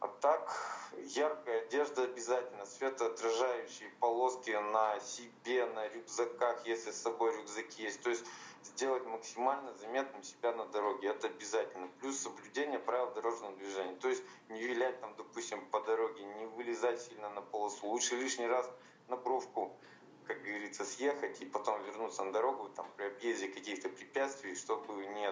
А 0.00 0.08
так, 0.08 0.50
яркая 0.98 1.62
одежда 1.62 2.02
обязательно, 2.02 2.66
светоотражающие 2.66 3.88
полоски 4.00 4.50
на 4.50 4.98
себе, 5.00 5.64
на 5.66 5.88
рюкзаках, 5.88 6.66
если 6.66 6.90
с 6.90 7.00
собой 7.00 7.36
рюкзаки 7.36 7.82
есть. 7.82 8.02
То 8.02 8.10
есть 8.10 8.24
сделать 8.64 9.04
максимально 9.06 9.74
заметным 9.74 10.22
себя 10.22 10.52
на 10.52 10.66
дороге. 10.66 11.08
Это 11.08 11.28
обязательно. 11.28 11.88
Плюс 12.00 12.18
соблюдение 12.18 12.78
правил 12.78 13.12
дорожного 13.12 13.54
движения. 13.56 13.94
То 13.96 14.08
есть 14.08 14.22
не 14.48 14.62
вилять 14.62 15.00
там, 15.00 15.14
допустим, 15.16 15.64
по 15.66 15.80
дороге, 15.80 16.24
не 16.24 16.46
вылезать 16.46 17.00
сильно 17.00 17.28
на 17.30 17.42
полосу. 17.42 17.86
Лучше 17.86 18.16
лишний 18.16 18.46
раз 18.46 18.68
на 19.08 19.16
бровку, 19.16 19.76
как 20.26 20.42
говорится, 20.42 20.84
съехать 20.84 21.40
и 21.40 21.46
потом 21.46 21.82
вернуться 21.84 22.24
на 22.24 22.32
дорогу 22.32 22.68
там, 22.70 22.86
при 22.96 23.06
объезде 23.06 23.48
каких-то 23.48 23.88
препятствий, 23.88 24.54
чтобы 24.54 25.06
не... 25.06 25.28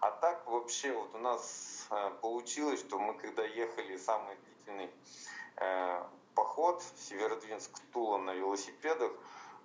А 0.00 0.10
так 0.12 0.46
вообще 0.46 0.92
вот 0.92 1.12
у 1.14 1.18
нас 1.18 1.86
э, 1.90 2.10
получилось, 2.22 2.78
что 2.78 3.00
мы 3.00 3.14
когда 3.14 3.44
ехали 3.44 3.96
самый 3.96 4.36
длительный 4.36 4.90
э, 5.56 6.04
поход 6.36 6.84
Северодвинск-Тула 6.96 8.18
на 8.18 8.32
велосипедах, 8.32 9.10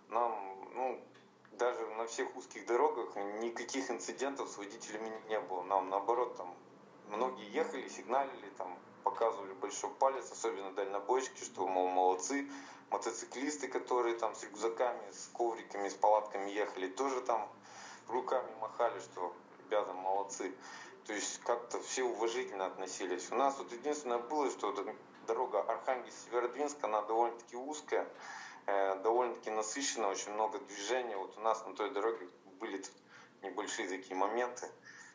нам 0.09 0.53
ну, 0.73 1.00
даже 1.57 1.86
на 1.95 2.05
всех 2.07 2.36
узких 2.36 2.65
дорогах 2.65 3.15
никаких 3.41 3.89
инцидентов 3.89 4.50
с 4.50 4.57
водителями 4.57 5.12
не 5.29 5.39
было. 5.39 5.63
Нам 5.63 5.89
наоборот 5.89 6.36
там 6.38 6.55
многие 7.10 7.50
ехали, 7.51 7.88
сигналили, 7.88 8.50
там 8.57 8.77
показывали 9.03 9.53
большой 9.53 9.89
палец, 9.91 10.31
особенно 10.31 10.72
дальнобойщики, 10.74 11.43
что, 11.43 11.67
мол, 11.67 11.89
молодцы. 11.89 12.50
Мотоциклисты, 12.89 13.67
которые 13.67 14.15
там 14.17 14.36
с 14.36 14.43
рюкзаками, 14.43 15.12
с 15.12 15.29
ковриками, 15.33 15.89
с 15.89 15.95
палатками 15.95 16.51
ехали, 16.51 16.88
тоже 16.88 17.22
там 17.22 17.50
руками 18.07 18.51
махали, 18.62 19.00
что 19.00 19.33
ребята 19.57 19.93
молодцы. 19.93 20.53
То 21.07 21.13
есть 21.13 21.39
как-то 21.39 21.81
все 21.81 22.03
уважительно 22.03 22.67
относились. 22.67 23.31
У 23.31 23.36
нас 23.36 23.57
вот 23.57 23.72
единственное 23.72 24.19
было, 24.19 24.50
что 24.51 24.74
дорога 25.27 25.62
Архангельск-Северодвинск, 25.62 26.77
она 26.83 27.01
довольно-таки 27.01 27.55
узкая. 27.57 28.07
Э, 28.65 28.96
довольно-таки 29.03 29.50
насыщенно, 29.50 30.08
очень 30.08 30.32
много 30.32 30.60
движения. 30.60 31.17
Вот 31.17 31.38
у 31.38 31.41
нас 31.41 31.65
на 31.65 31.74
той 31.74 31.91
дороге 31.91 32.27
были 32.60 32.82
небольшие 33.41 33.89
такие 33.89 34.15
моменты, 34.15 34.70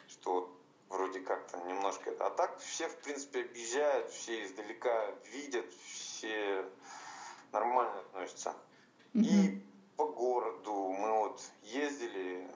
что 0.09 0.55
вроде 0.91 1.21
как-то 1.21 1.59
немножко 1.67 2.11
это. 2.11 2.27
А 2.27 2.31
так 2.31 2.59
все, 2.59 2.89
в 2.89 2.97
принципе, 2.99 3.43
объезжают, 3.43 4.11
все 4.11 4.45
издалека 4.45 5.11
видят, 5.33 5.67
все 5.73 6.69
нормально 7.53 8.01
относятся. 8.01 8.55
Mm-hmm. 9.15 9.23
И 9.23 9.63
по 9.97 10.07
городу 10.07 10.73
мы 10.73 11.13
вот 11.19 11.41
ездили, 11.63 12.47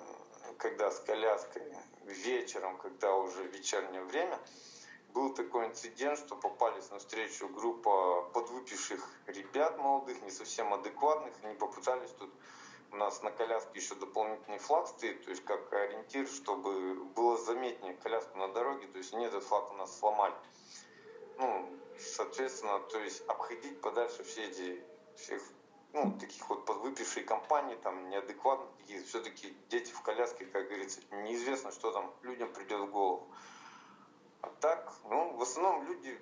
когда 0.58 0.90
с 0.90 1.00
коляской, 1.00 1.62
вечером, 2.04 2.76
когда 2.78 3.14
уже 3.14 3.46
вечернее 3.46 4.02
время, 4.02 4.38
был 5.12 5.34
такой 5.34 5.66
инцидент, 5.66 6.18
что 6.18 6.36
попались 6.36 6.90
на 6.90 6.98
встречу 6.98 7.48
группа 7.48 8.22
подвыпивших 8.32 9.08
ребят 9.26 9.78
молодых, 9.78 10.22
не 10.22 10.30
совсем 10.30 10.72
адекватных. 10.72 11.34
Они 11.42 11.54
попытались 11.54 12.10
тут 12.18 12.30
у 12.92 12.96
нас 12.96 13.22
на 13.22 13.30
коляске 13.30 13.78
еще 13.78 13.94
дополнительный 13.94 14.58
флаг 14.58 14.86
стоит, 14.86 15.24
то 15.24 15.30
есть 15.30 15.44
как 15.44 15.72
ориентир, 15.72 16.28
чтобы 16.28 16.94
было 17.14 17.38
заметнее 17.38 17.94
коляску 17.94 18.36
на 18.36 18.48
дороге, 18.48 18.86
то 18.86 18.98
есть 18.98 19.14
они 19.14 19.24
этот 19.24 19.42
флаг 19.44 19.70
у 19.70 19.74
нас 19.74 19.98
сломали. 19.98 20.34
Ну, 21.38 21.68
соответственно, 21.98 22.80
то 22.80 22.98
есть 22.98 23.22
обходить 23.26 23.80
подальше 23.80 24.24
все 24.24 24.44
эти 24.44 24.84
всех 25.16 25.42
ну, 25.94 26.16
таких 26.18 26.48
вот 26.48 26.64
подвыпившие 26.64 27.24
компании, 27.24 27.76
там, 27.76 28.08
неадекватных 28.08 28.70
все-таки 29.06 29.56
дети 29.68 29.92
в 29.92 30.00
коляске, 30.02 30.46
как 30.46 30.66
говорится, 30.66 31.00
неизвестно, 31.10 31.70
что 31.72 31.92
там 31.92 32.12
людям 32.22 32.52
придет 32.52 32.80
в 32.80 32.90
голову. 32.90 33.28
Так, 34.60 34.92
ну, 35.10 35.36
в 35.36 35.42
основном 35.42 35.86
люди 35.86 36.18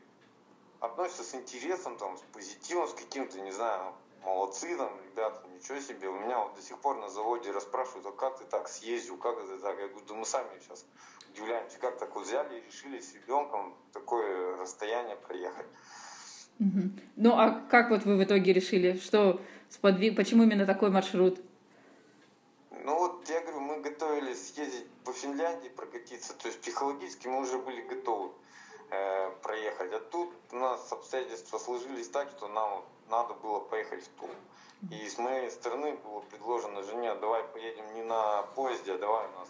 относятся 0.81 1.25
с 1.25 1.35
интересом, 1.35 1.97
там, 1.99 2.17
с 2.17 2.23
позитивом, 2.33 2.89
с 2.89 2.95
каким-то, 2.95 3.41
не 3.41 3.53
знаю, 3.53 3.95
молодцы 4.25 4.77
там, 4.77 4.91
ребята, 5.11 5.47
ничего 5.55 5.79
себе. 5.81 6.09
У 6.09 6.19
меня 6.19 6.39
вот 6.39 6.55
до 6.55 6.63
сих 6.63 6.79
пор 6.79 6.99
на 6.99 7.09
заводе 7.09 7.51
расспрашивают, 7.51 8.07
а 8.07 8.13
как 8.13 8.39
ты 8.39 8.45
так 8.45 8.69
съездил, 8.69 9.17
как 9.17 9.39
это 9.39 9.59
так? 9.59 9.79
Я 9.79 9.89
говорю, 9.89 10.07
да 10.07 10.15
мы 10.15 10.25
сами 10.25 10.49
сейчас 10.61 10.85
удивляемся, 11.33 11.79
как 11.79 11.99
так 11.99 12.15
вот 12.15 12.27
взяли 12.27 12.59
и 12.59 12.67
решили 12.67 13.01
с 13.01 13.15
ребенком 13.15 13.75
такое 13.93 14.57
расстояние 14.57 15.17
проехать. 15.17 15.67
Угу. 16.59 16.91
Ну, 17.17 17.33
а 17.33 17.51
как 17.71 17.91
вот 17.91 18.05
вы 18.05 18.17
в 18.17 18.25
итоге 18.25 18.53
решили, 18.53 18.99
что 18.99 19.41
сподвиг, 19.69 20.17
почему 20.17 20.43
именно 20.43 20.67
такой 20.67 20.91
маршрут? 20.91 21.41
Ну 22.85 22.99
вот 22.99 23.29
я 23.29 23.41
говорю, 23.41 23.61
мы 23.61 23.81
готовились 23.81 24.55
съездить 24.55 24.87
по 25.05 25.13
Прокатиться, 26.01 26.33
то 26.35 26.49
есть 26.49 26.61
психологически 26.63 27.29
мы 27.29 27.43
уже 27.43 27.59
были 27.59 27.83
готовы 27.83 28.33
э, 28.91 29.31
проехать. 29.43 29.93
А 29.93 30.01
тут 30.01 30.33
у 30.51 30.57
нас 30.57 30.91
обстоятельства 30.91 31.59
сложились 31.59 32.09
так, 32.09 32.31
что 32.31 32.49
нам 32.49 32.85
надо 33.11 33.35
было 33.35 33.61
поехать 33.61 34.05
в 34.05 34.09
Тулу. 34.19 34.35
И 34.91 35.09
с 35.09 35.19
моей 35.19 35.51
стороны 35.51 35.93
было 35.97 36.21
предложено 36.21 36.83
жене, 36.85 37.15
давай 37.17 37.45
поедем 37.45 37.93
не 37.95 38.03
на 38.03 38.43
поезде, 38.55 38.95
а 38.95 38.99
давай 38.99 39.27
у 39.27 39.33
нас 39.33 39.49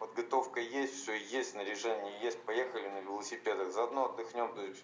подготовка 0.00 0.58
есть, 0.58 1.02
все 1.02 1.16
есть, 1.16 1.52
снаряжение 1.52 2.20
есть, 2.20 2.40
поехали 2.42 2.88
на 2.88 2.98
велосипедах, 2.98 3.70
заодно 3.70 4.06
отдохнем, 4.06 4.52
то 4.54 4.62
есть 4.62 4.82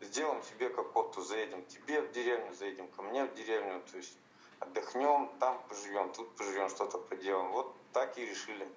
сделаем 0.00 0.42
себе 0.44 0.68
как 0.68 0.94
отпуск, 0.94 1.28
заедем 1.28 1.64
к 1.64 1.68
тебе 1.68 2.02
в 2.02 2.12
деревню, 2.12 2.54
заедем 2.54 2.86
ко 2.88 3.02
мне 3.02 3.24
в 3.24 3.34
деревню, 3.34 3.82
то 3.90 3.96
есть 3.96 4.16
отдохнем, 4.60 5.28
там 5.40 5.60
поживем, 5.68 6.12
тут 6.12 6.36
поживем, 6.36 6.68
что-то 6.68 6.98
поделаем. 6.98 7.50
Вот 7.50 7.74
так 7.92 8.16
и 8.16 8.26
решили. 8.26 8.68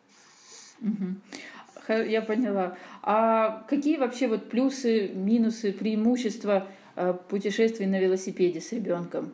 Угу. 0.81 1.95
Я 2.05 2.21
поняла. 2.21 2.77
А 3.01 3.65
какие 3.69 3.97
вообще 3.97 4.27
вот 4.27 4.49
плюсы, 4.49 5.09
минусы, 5.09 5.73
преимущества 5.73 6.67
э, 6.95 7.13
путешествий 7.29 7.87
на 7.87 7.99
велосипеде 7.99 8.61
с 8.61 8.71
ребенком? 8.71 9.33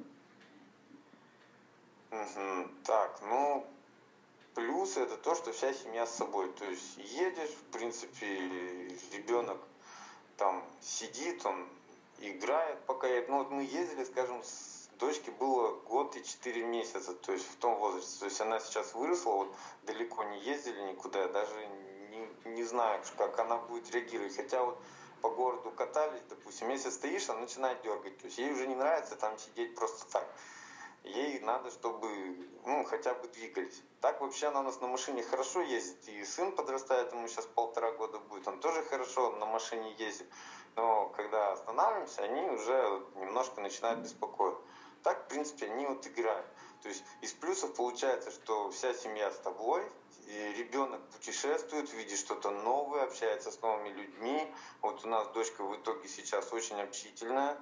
Угу. 2.11 2.67
Так, 2.83 3.21
ну, 3.29 3.65
плюсы 4.55 5.01
это 5.01 5.17
то, 5.17 5.35
что 5.35 5.51
вся 5.51 5.73
семья 5.73 6.05
с 6.05 6.15
собой. 6.15 6.51
То 6.57 6.65
есть 6.65 6.97
едешь, 6.97 7.51
в 7.51 7.71
принципе, 7.71 8.25
ребенок 9.13 9.57
там 10.37 10.63
сидит, 10.81 11.45
он 11.45 11.67
играет, 12.19 12.79
пока 12.87 13.07
я... 13.07 13.23
Ну 13.27 13.39
вот 13.39 13.51
мы 13.51 13.63
ездили, 13.63 14.03
скажем, 14.03 14.41
с 14.43 14.68
дочке 14.99 15.31
было 15.31 15.71
год 15.87 16.15
и 16.15 16.23
четыре 16.23 16.63
месяца, 16.63 17.13
то 17.13 17.31
есть 17.31 17.49
в 17.49 17.55
том 17.55 17.75
возрасте. 17.75 18.19
То 18.19 18.25
есть 18.25 18.41
она 18.41 18.59
сейчас 18.59 18.93
выросла, 18.93 19.31
вот 19.31 19.55
далеко 19.83 20.23
не 20.25 20.39
ездили 20.41 20.81
никуда, 20.91 21.21
я 21.21 21.27
даже 21.29 21.67
не, 22.11 22.51
не 22.51 22.63
знаю, 22.63 23.01
как 23.17 23.39
она 23.39 23.57
будет 23.57 23.89
реагировать. 23.91 24.35
Хотя 24.35 24.63
вот 24.63 24.77
по 25.21 25.29
городу 25.29 25.71
катались, 25.71 26.21
допустим, 26.29 26.69
если 26.69 26.89
стоишь, 26.89 27.29
она 27.29 27.41
начинает 27.41 27.81
дергать. 27.81 28.17
То 28.17 28.25
есть 28.25 28.37
ей 28.37 28.51
уже 28.51 28.67
не 28.67 28.75
нравится 28.75 29.15
там 29.15 29.37
сидеть 29.37 29.75
просто 29.75 30.05
так. 30.11 30.27
Ей 31.03 31.39
надо, 31.39 31.71
чтобы 31.71 32.09
ну, 32.65 32.83
хотя 32.83 33.13
бы 33.13 33.29
двигались. 33.29 33.81
Так 34.01 34.19
вообще 34.19 34.47
она 34.47 34.59
у 34.59 34.63
нас 34.63 34.81
на 34.81 34.87
машине 34.87 35.23
хорошо 35.23 35.61
ездит. 35.61 36.09
И 36.09 36.25
сын 36.25 36.51
подрастает, 36.51 37.13
ему 37.13 37.27
сейчас 37.29 37.45
полтора 37.45 37.91
года 37.93 38.19
будет. 38.19 38.47
Он 38.47 38.59
тоже 38.59 38.83
хорошо 38.83 39.31
на 39.37 39.45
машине 39.45 39.95
ездит 39.97 40.27
но 40.79 41.09
когда 41.15 41.51
останавливаемся, 41.51 42.23
они 42.23 42.41
уже 42.49 43.03
немножко 43.15 43.61
начинают 43.61 43.99
беспокоить. 43.99 44.57
Так, 45.03 45.25
в 45.25 45.27
принципе, 45.27 45.67
они 45.67 45.85
вот 45.85 46.05
играют. 46.07 46.45
То 46.81 46.89
есть 46.89 47.03
из 47.21 47.33
плюсов 47.33 47.73
получается, 47.75 48.31
что 48.31 48.69
вся 48.71 48.93
семья 48.93 49.31
с 49.31 49.37
тобой, 49.39 49.83
и 50.27 50.53
ребенок 50.57 51.01
путешествует, 51.09 51.91
видит 51.93 52.19
что-то 52.19 52.51
новое, 52.51 53.03
общается 53.03 53.51
с 53.51 53.61
новыми 53.61 53.89
людьми. 53.89 54.53
Вот 54.81 55.03
у 55.03 55.07
нас 55.07 55.27
дочка 55.29 55.63
в 55.63 55.75
итоге 55.75 56.07
сейчас 56.07 56.53
очень 56.53 56.79
общительная. 56.79 57.57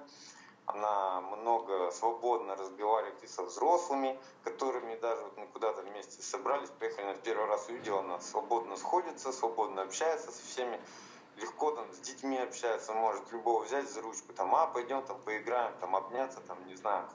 Она 0.66 1.22
много 1.22 1.90
свободно 1.92 2.54
разговаривает 2.54 3.24
и 3.24 3.26
со 3.26 3.42
взрослыми, 3.42 4.20
которыми 4.44 4.96
даже 4.96 5.22
вот 5.22 5.38
мы 5.38 5.46
куда-то 5.46 5.80
вместе 5.80 6.20
собрались, 6.20 6.68
поехали 6.78 7.06
на 7.06 7.14
первый 7.14 7.46
раз 7.46 7.66
увидела, 7.70 8.00
она 8.00 8.20
свободно 8.20 8.76
сходится, 8.76 9.32
свободно 9.32 9.80
общается 9.80 10.30
со 10.30 10.42
всеми 10.44 10.78
легко 11.40 11.70
там 11.70 11.90
с 11.92 11.98
детьми 12.00 12.36
общается, 12.38 12.92
может 12.92 13.30
любого 13.32 13.64
взять 13.64 13.88
за 13.90 14.02
ручку, 14.02 14.32
там, 14.32 14.54
а, 14.54 14.66
пойдем 14.66 15.02
там 15.04 15.20
поиграем, 15.22 15.72
там, 15.80 15.96
обняться, 15.96 16.40
там, 16.40 16.58
не 16.66 16.74
знаю, 16.74 17.08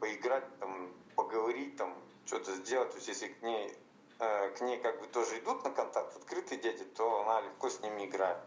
поиграть, 0.00 0.44
там, 0.58 0.92
поговорить, 1.16 1.76
там, 1.76 1.94
что-то 2.26 2.54
сделать. 2.54 2.90
То 2.90 2.96
есть, 2.96 3.08
если 3.08 3.28
к 3.28 3.42
ней, 3.42 3.76
э, 4.18 4.50
к 4.50 4.60
ней 4.60 4.78
как 4.78 5.00
бы 5.00 5.06
тоже 5.06 5.38
идут 5.38 5.64
на 5.64 5.70
контакт, 5.70 6.16
открытые 6.16 6.60
дети, 6.60 6.84
то 6.84 7.22
она 7.22 7.40
легко 7.40 7.70
с 7.70 7.80
ними 7.80 8.06
играет. 8.06 8.38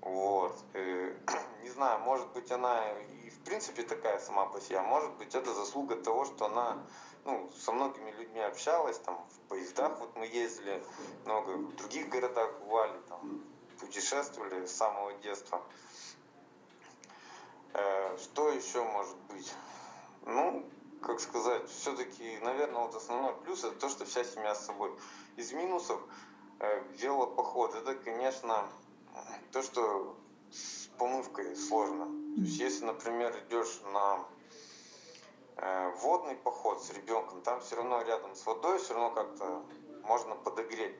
Вот. 0.00 0.56
Э, 0.74 1.14
не 1.62 1.70
знаю, 1.70 2.00
может 2.00 2.28
быть, 2.32 2.50
она 2.50 2.92
и 2.92 3.30
в 3.30 3.40
принципе 3.44 3.82
такая 3.82 4.18
сама 4.18 4.46
по 4.46 4.60
себе, 4.60 4.78
а 4.78 4.82
может 4.82 5.12
быть, 5.16 5.34
это 5.34 5.52
заслуга 5.54 5.96
того, 5.96 6.24
что 6.24 6.46
она 6.46 6.78
ну, 7.24 7.50
со 7.56 7.72
многими 7.72 8.10
людьми 8.12 8.40
общалась, 8.40 8.98
там, 8.98 9.26
в 9.30 9.48
поездах 9.48 9.98
вот 10.00 10.16
мы 10.16 10.26
ездили, 10.26 10.82
много 11.24 11.50
в 11.50 11.76
других 11.76 12.08
городах 12.08 12.58
бывали, 12.60 12.98
там, 13.08 13.44
путешествовали 13.78 14.66
с 14.66 14.74
самого 14.74 15.12
детства. 15.14 15.62
Э, 17.74 18.16
что 18.18 18.50
еще 18.50 18.82
может 18.82 19.16
быть? 19.28 19.52
Как 21.18 21.26
сказать, 21.26 21.68
все-таки, 21.68 22.38
наверное, 22.42 22.82
вот 22.82 22.94
основной 22.94 23.34
плюс 23.42 23.64
это 23.64 23.74
то, 23.74 23.88
что 23.88 24.04
вся 24.04 24.22
семья 24.22 24.54
с 24.54 24.66
собой. 24.66 24.92
Из 25.34 25.50
минусов 25.50 26.00
э, 26.60 26.80
велопоход, 26.96 27.74
это, 27.74 27.96
конечно, 27.96 28.68
то, 29.50 29.60
что 29.64 30.16
с 30.52 30.86
помывкой 30.96 31.56
сложно. 31.56 32.04
То 32.36 32.42
есть, 32.42 32.60
если, 32.60 32.84
например, 32.84 33.36
идешь 33.48 33.80
на 33.92 34.24
э, 35.56 35.92
водный 36.02 36.36
поход 36.36 36.84
с 36.84 36.90
ребенком, 36.90 37.42
там 37.42 37.62
все 37.62 37.74
равно 37.74 38.00
рядом 38.02 38.36
с 38.36 38.46
водой, 38.46 38.78
все 38.78 38.94
равно 38.94 39.10
как-то 39.10 39.64
можно 40.04 40.36
подогреть 40.36 40.94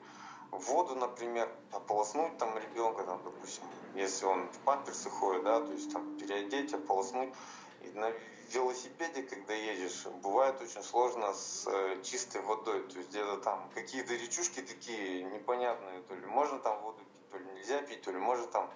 воду, 0.51 0.95
например, 0.95 1.49
ополоснуть 1.71 2.37
там 2.37 2.57
ребенка, 2.57 3.03
там, 3.03 3.21
допустим, 3.23 3.63
если 3.95 4.25
он 4.25 4.49
в 4.49 4.57
памперсы 4.65 5.09
ходит, 5.09 5.45
да, 5.45 5.61
то 5.61 5.71
есть 5.71 5.93
там 5.93 6.17
переодеть, 6.17 6.73
ополоснуть. 6.73 7.33
И 7.81 7.89
на 7.91 8.11
велосипеде, 8.51 9.23
когда 9.23 9.53
едешь, 9.53 10.05
бывает 10.21 10.61
очень 10.61 10.83
сложно 10.83 11.33
с 11.33 11.67
э, 11.67 12.01
чистой 12.03 12.41
водой, 12.41 12.81
то 12.87 12.97
есть 12.97 13.09
где-то 13.09 13.37
там 13.37 13.69
какие-то 13.73 14.13
речушки 14.15 14.61
такие 14.61 15.23
непонятные, 15.23 16.01
то 16.01 16.15
ли 16.15 16.25
можно 16.25 16.59
там 16.59 16.81
воду 16.81 16.99
пить, 16.99 17.29
то 17.31 17.37
ли 17.37 17.45
нельзя 17.55 17.81
пить, 17.81 18.01
то 18.01 18.11
ли 18.11 18.17
можно 18.17 18.47
там 18.47 18.69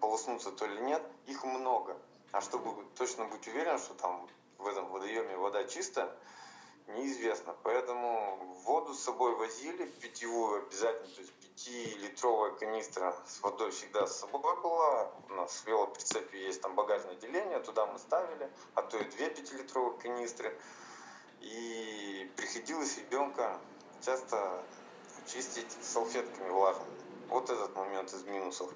полоснуться, 0.00 0.50
то 0.50 0.66
ли 0.66 0.80
нет, 0.80 1.02
их 1.26 1.44
много. 1.44 1.96
А 2.32 2.40
чтобы 2.40 2.84
точно 2.96 3.24
быть 3.26 3.46
уверен, 3.46 3.78
что 3.78 3.94
там 3.94 4.28
в 4.58 4.66
этом 4.66 4.88
водоеме 4.88 5.36
вода 5.36 5.64
чистая, 5.64 6.10
неизвестно. 6.88 7.54
Поэтому 7.62 8.36
воду 8.64 8.94
с 8.94 9.00
собой 9.00 9.34
возили, 9.36 9.86
питьевую 9.86 10.62
обязательно, 10.62 11.08
то 11.08 11.20
есть 11.20 11.32
пятилитровая 11.34 12.52
канистра 12.52 13.14
с 13.26 13.40
водой 13.40 13.70
всегда 13.70 14.06
с 14.06 14.20
собой 14.20 14.60
была. 14.62 15.12
У 15.28 15.34
нас 15.34 15.60
в 15.60 15.66
велоприцепе 15.66 16.44
есть 16.44 16.60
там 16.62 16.74
багажное 16.74 17.12
отделение, 17.12 17.60
туда 17.60 17.86
мы 17.86 17.98
ставили, 17.98 18.50
а 18.74 18.82
то 18.82 18.98
и 18.98 19.04
две 19.04 19.30
пятилитровых 19.30 19.98
канистры. 19.98 20.56
И 21.40 22.30
приходилось 22.36 22.98
ребенка 22.98 23.58
часто 24.04 24.62
чистить 25.26 25.72
салфетками 25.82 26.50
влажными. 26.50 26.90
Вот 27.28 27.50
этот 27.50 27.74
момент 27.74 28.12
из 28.12 28.22
минусов. 28.24 28.70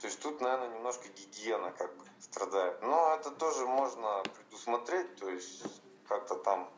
То 0.00 0.06
есть 0.06 0.20
тут, 0.20 0.40
наверное, 0.40 0.68
немножко 0.68 1.08
гигиена 1.08 1.72
как 1.72 1.96
бы 1.96 2.04
страдает. 2.20 2.82
Но 2.82 3.14
это 3.14 3.30
тоже 3.30 3.64
можно 3.64 4.22
предусмотреть, 4.34 5.16
то 5.16 5.30
есть 5.30 5.64
как-то 6.06 6.34
там 6.36 6.70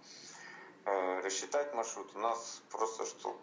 рассчитать 0.87 1.75
маршрут. 1.75 2.11
У 2.15 2.19
нас 2.19 2.63
просто 2.71 3.05
что 3.07 3.37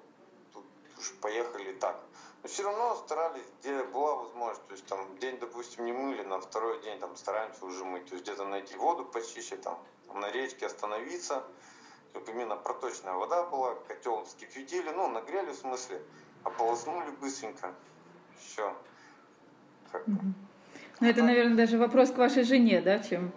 тут 0.53 0.65
уж 0.97 1.13
поехали 1.21 1.73
так. 1.73 1.99
Но 2.41 2.49
все 2.49 2.63
равно 2.63 2.95
старались, 2.95 3.45
где 3.59 3.83
была 3.83 4.15
возможность. 4.15 4.65
То 4.67 4.73
есть 4.73 4.85
там 4.85 5.17
день, 5.19 5.37
допустим, 5.39 5.85
не 5.85 5.93
мыли, 5.93 6.23
на 6.23 6.39
второй 6.39 6.81
день 6.81 6.99
там 6.99 7.15
стараемся 7.15 7.65
уже 7.65 7.85
мыть. 7.85 8.05
То 8.05 8.15
есть 8.15 8.25
где-то 8.25 8.45
найти 8.45 8.75
воду 8.75 9.05
почище, 9.05 9.55
там, 9.57 9.79
на 10.13 10.29
речке 10.31 10.65
остановиться, 10.65 11.43
чтобы 12.11 12.31
именно 12.31 12.55
проточная 12.55 13.13
вода 13.13 13.43
была, 13.43 13.75
котел 13.87 14.23
вскипятили, 14.25 14.89
ну, 14.89 15.07
нагрели 15.07 15.51
в 15.51 15.55
смысле, 15.55 16.01
ополоснули 16.43 17.11
быстренько. 17.21 17.73
Все. 18.39 18.75
Ну, 20.05 21.07
это, 21.07 21.23
наверное, 21.23 21.55
даже 21.55 21.77
вопрос 21.77 22.11
к 22.11 22.17
вашей 22.17 22.43
жене, 22.43 22.81
да, 22.81 22.99
чем 22.99 23.31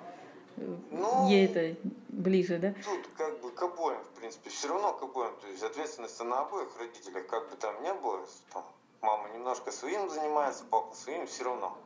ну, 0.90 1.28
ей 1.28 1.46
это 1.46 1.76
ближе, 2.16 2.58
да? 2.58 2.74
Тут 2.84 3.08
как 3.16 3.40
бы 3.40 3.50
к 3.50 3.62
обоим, 3.62 4.02
в 4.02 4.18
принципе, 4.18 4.50
все 4.50 4.68
равно 4.68 4.92
к 4.94 5.02
обоим. 5.02 5.36
То 5.40 5.46
есть 5.48 5.62
ответственность 5.62 6.18
на 6.20 6.40
обоих 6.40 6.68
родителях, 6.78 7.26
как 7.26 7.48
бы 7.50 7.56
там 7.56 7.82
ни 7.82 7.92
было, 7.92 8.26
там, 8.52 8.64
мама 9.02 9.28
немножко 9.30 9.70
своим 9.70 10.08
занимается, 10.08 10.64
папа 10.64 10.94
своим, 10.94 11.26
все 11.26 11.44
равно. 11.44 11.76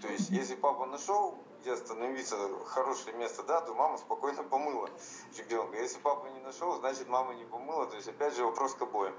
То 0.00 0.08
есть, 0.08 0.30
если 0.30 0.54
папа 0.54 0.86
нашел, 0.86 1.36
где 1.60 1.72
остановиться, 1.72 2.36
хорошее 2.66 3.16
место, 3.16 3.42
да, 3.42 3.60
то 3.60 3.74
мама 3.74 3.98
спокойно 3.98 4.42
помыла 4.44 4.88
ребенка. 5.36 5.76
Если 5.76 5.98
папа 5.98 6.26
не 6.26 6.40
нашел, 6.40 6.78
значит, 6.78 7.08
мама 7.08 7.34
не 7.34 7.44
помыла. 7.44 7.86
То 7.86 7.96
есть, 7.96 8.08
опять 8.08 8.34
же, 8.34 8.44
вопрос 8.44 8.74
к 8.74 8.82
обоим. 8.82 9.14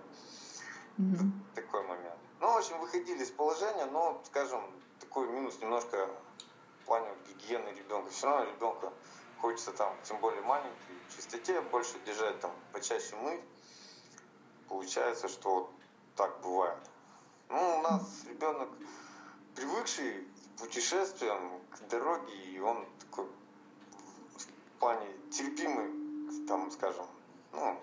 Mm-hmm. 0.97 1.31
Такой 1.55 1.83
момент. 1.83 2.17
Ну, 2.39 2.51
в 2.53 2.57
общем, 2.57 2.79
выходили 2.79 3.23
из 3.23 3.31
положения, 3.31 3.85
но, 3.85 4.21
скажем, 4.25 4.61
такой 4.99 5.27
минус 5.27 5.59
немножко 5.61 6.09
в 6.81 6.85
плане 6.85 7.07
гигиены 7.27 7.69
ребенка. 7.69 8.09
Все 8.09 8.27
равно 8.27 8.45
ребенка 8.45 8.93
хочется 9.41 9.71
там, 9.71 9.95
тем 10.03 10.19
более 10.19 10.41
маленький, 10.41 10.93
в 11.07 11.15
чистоте 11.15 11.61
больше 11.61 11.99
держать, 12.05 12.39
там, 12.39 12.51
почаще 12.71 13.15
мыть. 13.17 13.41
Получается, 14.67 15.27
что 15.27 15.71
так 16.15 16.41
бывает. 16.41 16.79
Ну, 17.49 17.79
у 17.79 17.81
нас 17.81 18.23
ребенок 18.29 18.69
привыкший 19.55 20.27
к 20.55 20.59
путешествиям, 20.61 21.61
к 21.71 21.87
дороге, 21.87 22.33
и 22.33 22.59
он 22.59 22.85
такой 22.99 23.25
в 23.25 24.79
плане 24.79 25.07
терпимый, 25.31 26.47
там, 26.47 26.69
скажем, 26.71 27.07
ну, 27.51 27.79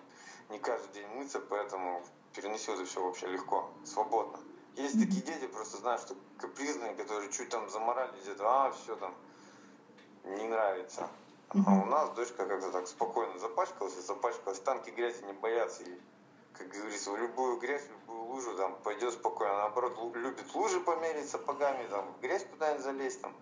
не 0.50 0.58
каждый 0.58 0.92
день 0.92 1.08
мыться, 1.08 1.40
поэтому 1.40 2.04
переносил 2.34 2.74
это 2.74 2.84
все 2.84 3.02
вообще 3.02 3.26
легко, 3.26 3.72
свободно. 3.84 4.38
Есть 4.76 5.00
такие 5.00 5.22
дети, 5.22 5.46
просто 5.46 5.78
знают, 5.78 6.02
что 6.02 6.14
капризные, 6.38 6.94
которые 6.94 7.32
чуть 7.32 7.48
там 7.48 7.68
заморались 7.70 8.20
где-то, 8.22 8.44
а, 8.46 8.72
все 8.72 8.94
там, 8.96 9.14
не 10.24 10.46
нравится. 10.46 11.08
А 11.50 11.72
у 11.72 11.84
нас 11.86 12.10
дочка 12.10 12.44
как-то 12.46 12.70
так 12.72 12.88
спокойно 12.88 13.38
запачкалась, 13.38 13.96
и 13.96 14.00
запачкалась. 14.00 14.60
Танки 14.60 14.90
грязи 14.90 15.22
не 15.24 15.32
боятся. 15.32 15.84
И, 15.84 16.00
как 16.52 16.68
говорится, 16.68 17.10
в 17.12 17.16
любую 17.16 17.58
грязь, 17.58 17.82
в 17.82 17.90
любую 17.90 18.24
лужу 18.24 18.56
там 18.56 18.76
пойдет 18.82 19.14
спокойно. 19.14 19.54
Наоборот, 19.54 20.16
любит 20.16 20.54
лужи 20.54 20.80
померить 20.80 21.28
сапогами, 21.28 21.86
там, 21.88 22.12
в 22.14 22.20
грязь 22.20 22.44
куда-нибудь 22.50 22.84
залезть. 22.84 23.22
Там. 23.22 23.34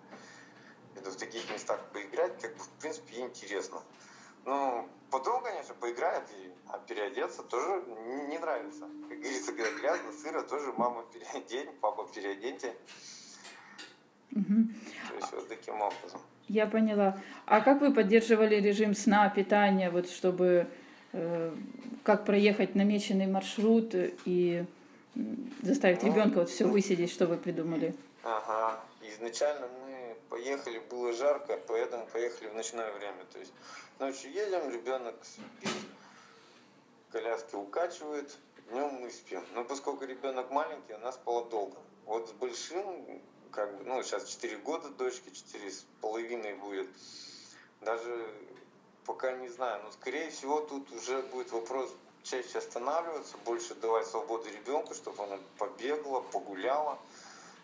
Это 0.97 1.11
в 1.11 1.17
таких 1.17 1.51
местах 1.51 1.81
поиграть, 1.93 2.41
как 2.41 2.55
бы, 2.57 2.63
в 2.63 2.69
принципе, 2.81 3.21
интересно. 3.21 3.83
Ну, 4.45 4.89
потом, 5.11 5.43
конечно, 5.43 5.75
одеться 7.15 7.43
тоже 7.43 7.83
не 8.29 8.39
нравится. 8.39 8.81
Как 9.09 9.19
говорится, 9.19 9.53
когда 9.53 9.71
грязно, 9.73 10.13
сыро, 10.13 10.43
тоже 10.43 10.73
мама 10.73 11.05
переодень, 11.05 11.73
папа 11.81 12.07
переоденьте. 12.07 12.77
Угу. 14.33 14.69
То 15.09 15.15
есть 15.15 15.33
вот 15.33 15.49
таким 15.49 15.81
образом. 15.81 16.21
Я 16.55 16.69
поняла. 16.69 17.19
А 17.47 17.61
как 17.61 17.81
вы 17.81 17.93
поддерживали 17.93 18.55
режим 18.55 18.95
сна, 18.95 19.29
питания, 19.29 19.91
вот 19.91 20.09
чтобы 20.09 20.69
э, 21.13 21.53
как 22.05 22.25
проехать 22.25 22.77
намеченный 22.77 23.27
маршрут 23.27 23.93
и 24.25 24.65
заставить 25.63 26.05
ну, 26.05 26.11
ребенка 26.11 26.39
вот 26.39 26.51
все 26.51 26.65
высидеть, 26.67 27.11
что 27.11 27.27
вы 27.27 27.39
придумали? 27.39 27.93
Ага. 28.23 28.79
Изначально 29.03 29.67
мы 29.67 30.15
поехали, 30.29 30.81
было 30.89 31.13
жарко, 31.13 31.59
поэтому 31.67 32.07
поехали 32.07 32.47
в 32.47 32.55
ночное 32.55 32.93
время. 32.93 33.25
То 33.33 33.41
есть 33.41 33.53
ночью 33.99 34.31
едем, 34.31 34.71
ребенок 34.71 35.17
спит, 35.23 35.73
коляски 37.11 37.57
укачивает, 37.57 38.33
днем 38.71 38.91
мы 39.01 39.11
спим. 39.11 39.43
Но 39.57 39.65
поскольку 39.65 40.05
ребенок 40.05 40.53
маленький, 40.53 40.93
она 40.93 41.11
спала 41.11 41.45
долго. 41.47 41.79
Вот 42.07 42.29
с 42.29 42.33
большим 42.33 43.21
как 43.55 43.77
бы, 43.79 43.85
ну, 43.85 44.03
сейчас 44.03 44.29
4 44.29 44.57
года 44.59 44.89
дочке, 44.91 45.31
4 45.31 45.71
с 45.71 45.87
половиной 46.01 46.55
будет. 46.55 46.89
Даже 47.81 48.35
пока 49.07 49.33
не 49.33 49.49
знаю, 49.49 49.83
но 49.85 49.93
скорее 49.93 50.31
всего 50.31 50.61
тут 50.61 50.91
уже 50.93 51.23
будет 51.23 51.53
вопрос 51.53 51.95
чаще 52.23 52.59
останавливаться, 52.59 53.37
больше 53.45 53.75
давать 53.75 54.07
свободу 54.07 54.49
ребенку, 54.49 54.95
чтобы 54.95 55.23
она 55.25 55.39
побегала, 55.59 56.21
погуляла, 56.21 56.99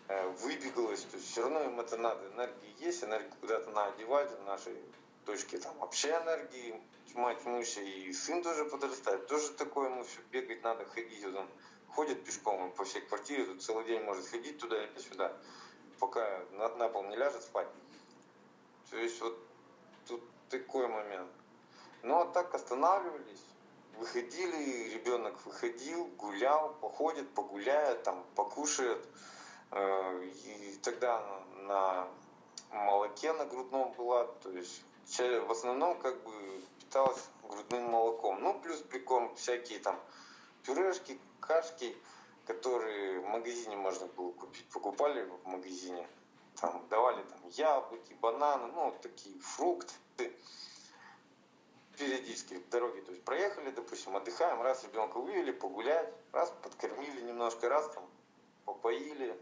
э, 0.07 0.27
выбегалась. 0.43 1.01
То 1.01 1.17
есть 1.17 1.31
все 1.31 1.41
равно 1.41 1.63
им 1.63 1.79
это 1.79 1.97
надо. 1.97 2.25
Энергии 2.35 2.75
есть, 2.79 3.03
энергию 3.03 3.33
куда-то 3.41 3.71
надо 3.71 3.93
одевать. 3.93 4.29
В 4.31 4.45
нашей 4.45 4.77
дочке 5.25 5.57
там 5.57 5.77
вообще 5.79 6.09
энергии 6.09 6.79
тьма 7.11 7.33
тьмущая, 7.35 7.83
и 7.83 8.13
сын 8.13 8.43
тоже 8.43 8.65
подрастает. 8.65 9.27
Тоже 9.27 9.49
такое 9.53 9.89
ему 9.89 10.03
все 10.03 10.19
бегать 10.31 10.63
надо, 10.63 10.85
ходить. 10.85 11.23
Вот 11.25 11.35
он 11.35 11.47
ходит 11.89 12.23
пешком 12.23 12.71
по 12.71 12.85
всей 12.85 13.01
квартире, 13.01 13.45
тут 13.45 13.61
целый 13.63 13.85
день 13.85 14.01
может 14.03 14.27
ходить 14.27 14.59
туда 14.59 14.81
и 14.81 14.99
сюда 14.99 15.35
пока 16.01 16.27
на, 16.53 16.67
на 16.75 16.89
пол 16.89 17.03
не 17.03 17.15
ляжет 17.15 17.43
спать. 17.43 17.67
То 18.89 18.97
есть 18.97 19.21
вот 19.21 19.37
тут 20.07 20.21
такой 20.49 20.87
момент. 20.87 21.31
Ну 22.01 22.19
а 22.19 22.25
так 22.25 22.53
останавливались, 22.55 23.45
выходили, 23.97 24.89
ребенок 24.95 25.35
выходил, 25.45 26.07
гулял, 26.17 26.73
походит, 26.81 27.29
погуляет, 27.35 28.03
там 28.03 28.25
покушает. 28.35 29.07
Э, 29.69 30.23
и 30.23 30.79
тогда 30.81 31.23
на 31.67 32.07
молоке 32.71 33.31
на 33.33 33.45
грудном 33.45 33.93
была, 33.93 34.25
то 34.25 34.49
есть 34.49 34.83
в 35.19 35.51
основном 35.51 35.99
как 35.99 36.23
бы 36.23 36.33
питалась 36.79 37.29
грудным 37.43 37.83
молоком. 37.83 38.41
Ну, 38.41 38.59
плюс 38.59 38.79
прикорм 38.81 39.35
всякие 39.35 39.79
там 39.79 39.99
пюрешки, 40.63 41.19
кашки 41.39 41.95
которые 42.45 43.19
в 43.19 43.27
магазине 43.27 43.75
можно 43.75 44.07
было 44.07 44.31
купить, 44.31 44.67
покупали 44.69 45.23
в 45.23 45.47
магазине, 45.47 46.07
там 46.59 46.85
давали 46.89 47.23
там 47.23 47.39
яблоки, 47.49 48.13
бананы, 48.21 48.67
ну, 48.73 48.93
такие 49.01 49.39
фрукты, 49.39 50.35
периодически 51.97 52.55
в 52.55 52.69
дороге, 52.69 53.01
то 53.01 53.11
есть 53.11 53.23
проехали, 53.23 53.69
допустим, 53.71 54.15
отдыхаем, 54.15 54.61
раз 54.61 54.83
ребенка 54.83 55.19
вывели 55.19 55.51
погулять, 55.51 56.11
раз 56.31 56.51
подкормили 56.63 57.21
немножко, 57.21 57.69
раз 57.69 57.87
там 57.93 58.03
попоили, 58.65 59.37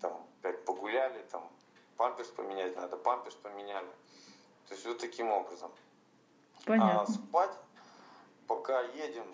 там 0.00 0.26
опять 0.38 0.64
погуляли, 0.64 1.22
там 1.30 1.48
памперс 1.96 2.28
поменять 2.28 2.76
надо, 2.76 2.96
памперс 2.96 3.34
поменяли. 3.36 3.88
То 4.68 4.74
есть 4.74 4.86
вот 4.86 4.98
таким 4.98 5.30
образом. 5.30 5.70
Понятно. 6.64 7.02
А 7.02 7.06
спать, 7.06 7.54
пока 8.46 8.80
едем, 8.82 9.26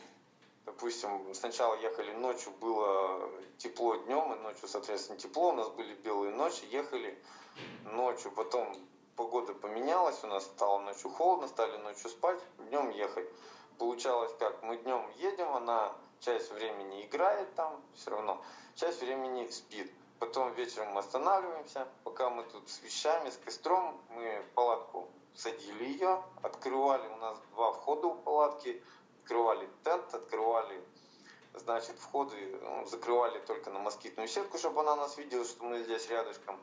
допустим, 0.64 1.34
сначала 1.34 1.74
ехали 1.76 2.12
ночью, 2.12 2.52
было 2.60 3.30
тепло 3.58 3.96
днем, 3.96 4.32
и 4.34 4.38
ночью, 4.38 4.68
соответственно, 4.68 5.18
тепло, 5.18 5.50
у 5.50 5.52
нас 5.52 5.68
были 5.68 5.94
белые 5.94 6.32
ночи, 6.34 6.64
ехали 6.70 7.18
ночью, 7.84 8.30
потом 8.32 8.74
погода 9.16 9.52
поменялась, 9.54 10.22
у 10.24 10.26
нас 10.26 10.44
стало 10.44 10.80
ночью 10.80 11.10
холодно, 11.10 11.48
стали 11.48 11.76
ночью 11.78 12.08
спать, 12.10 12.40
днем 12.58 12.90
ехать. 12.90 13.28
Получалось 13.78 14.32
как, 14.38 14.62
мы 14.62 14.76
днем 14.76 15.06
едем, 15.16 15.48
она 15.54 15.92
часть 16.20 16.50
времени 16.52 17.04
играет 17.06 17.54
там, 17.54 17.82
все 17.94 18.10
равно, 18.10 18.42
часть 18.74 19.00
времени 19.00 19.48
спит. 19.48 19.90
Потом 20.18 20.52
вечером 20.52 20.88
мы 20.92 21.00
останавливаемся, 21.00 21.88
пока 22.04 22.28
мы 22.28 22.42
тут 22.44 22.68
с 22.68 22.82
вещами, 22.82 23.30
с 23.30 23.38
костром, 23.38 23.98
мы 24.10 24.44
палатку 24.54 25.08
садили 25.34 25.84
ее, 25.84 26.22
открывали, 26.42 27.08
у 27.08 27.16
нас 27.16 27.38
два 27.52 27.72
входа 27.72 28.08
у 28.08 28.14
палатки, 28.14 28.82
открывали 29.30 29.68
тент, 29.84 30.12
открывали, 30.12 30.84
значит, 31.54 31.96
входы, 31.98 32.58
ну, 32.62 32.84
закрывали 32.86 33.38
только 33.38 33.70
на 33.70 33.78
москитную 33.78 34.26
сетку, 34.26 34.58
чтобы 34.58 34.80
она 34.80 34.96
нас 34.96 35.16
видела, 35.18 35.44
что 35.44 35.62
мы 35.64 35.84
здесь 35.84 36.08
рядышком. 36.08 36.58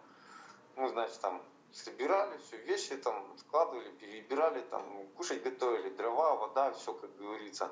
Ну, 0.76 0.90
значит, 0.90 1.18
там 1.22 1.42
собирали 1.72 2.38
все, 2.40 2.58
вещи 2.58 2.98
там 2.98 3.38
складывали, 3.38 3.90
перебирали, 3.92 4.60
там 4.62 5.08
кушать 5.16 5.44
готовили, 5.44 5.90
дрова, 5.92 6.36
вода, 6.36 6.74
все, 6.74 6.94
как 6.94 7.16
говорится. 7.16 7.72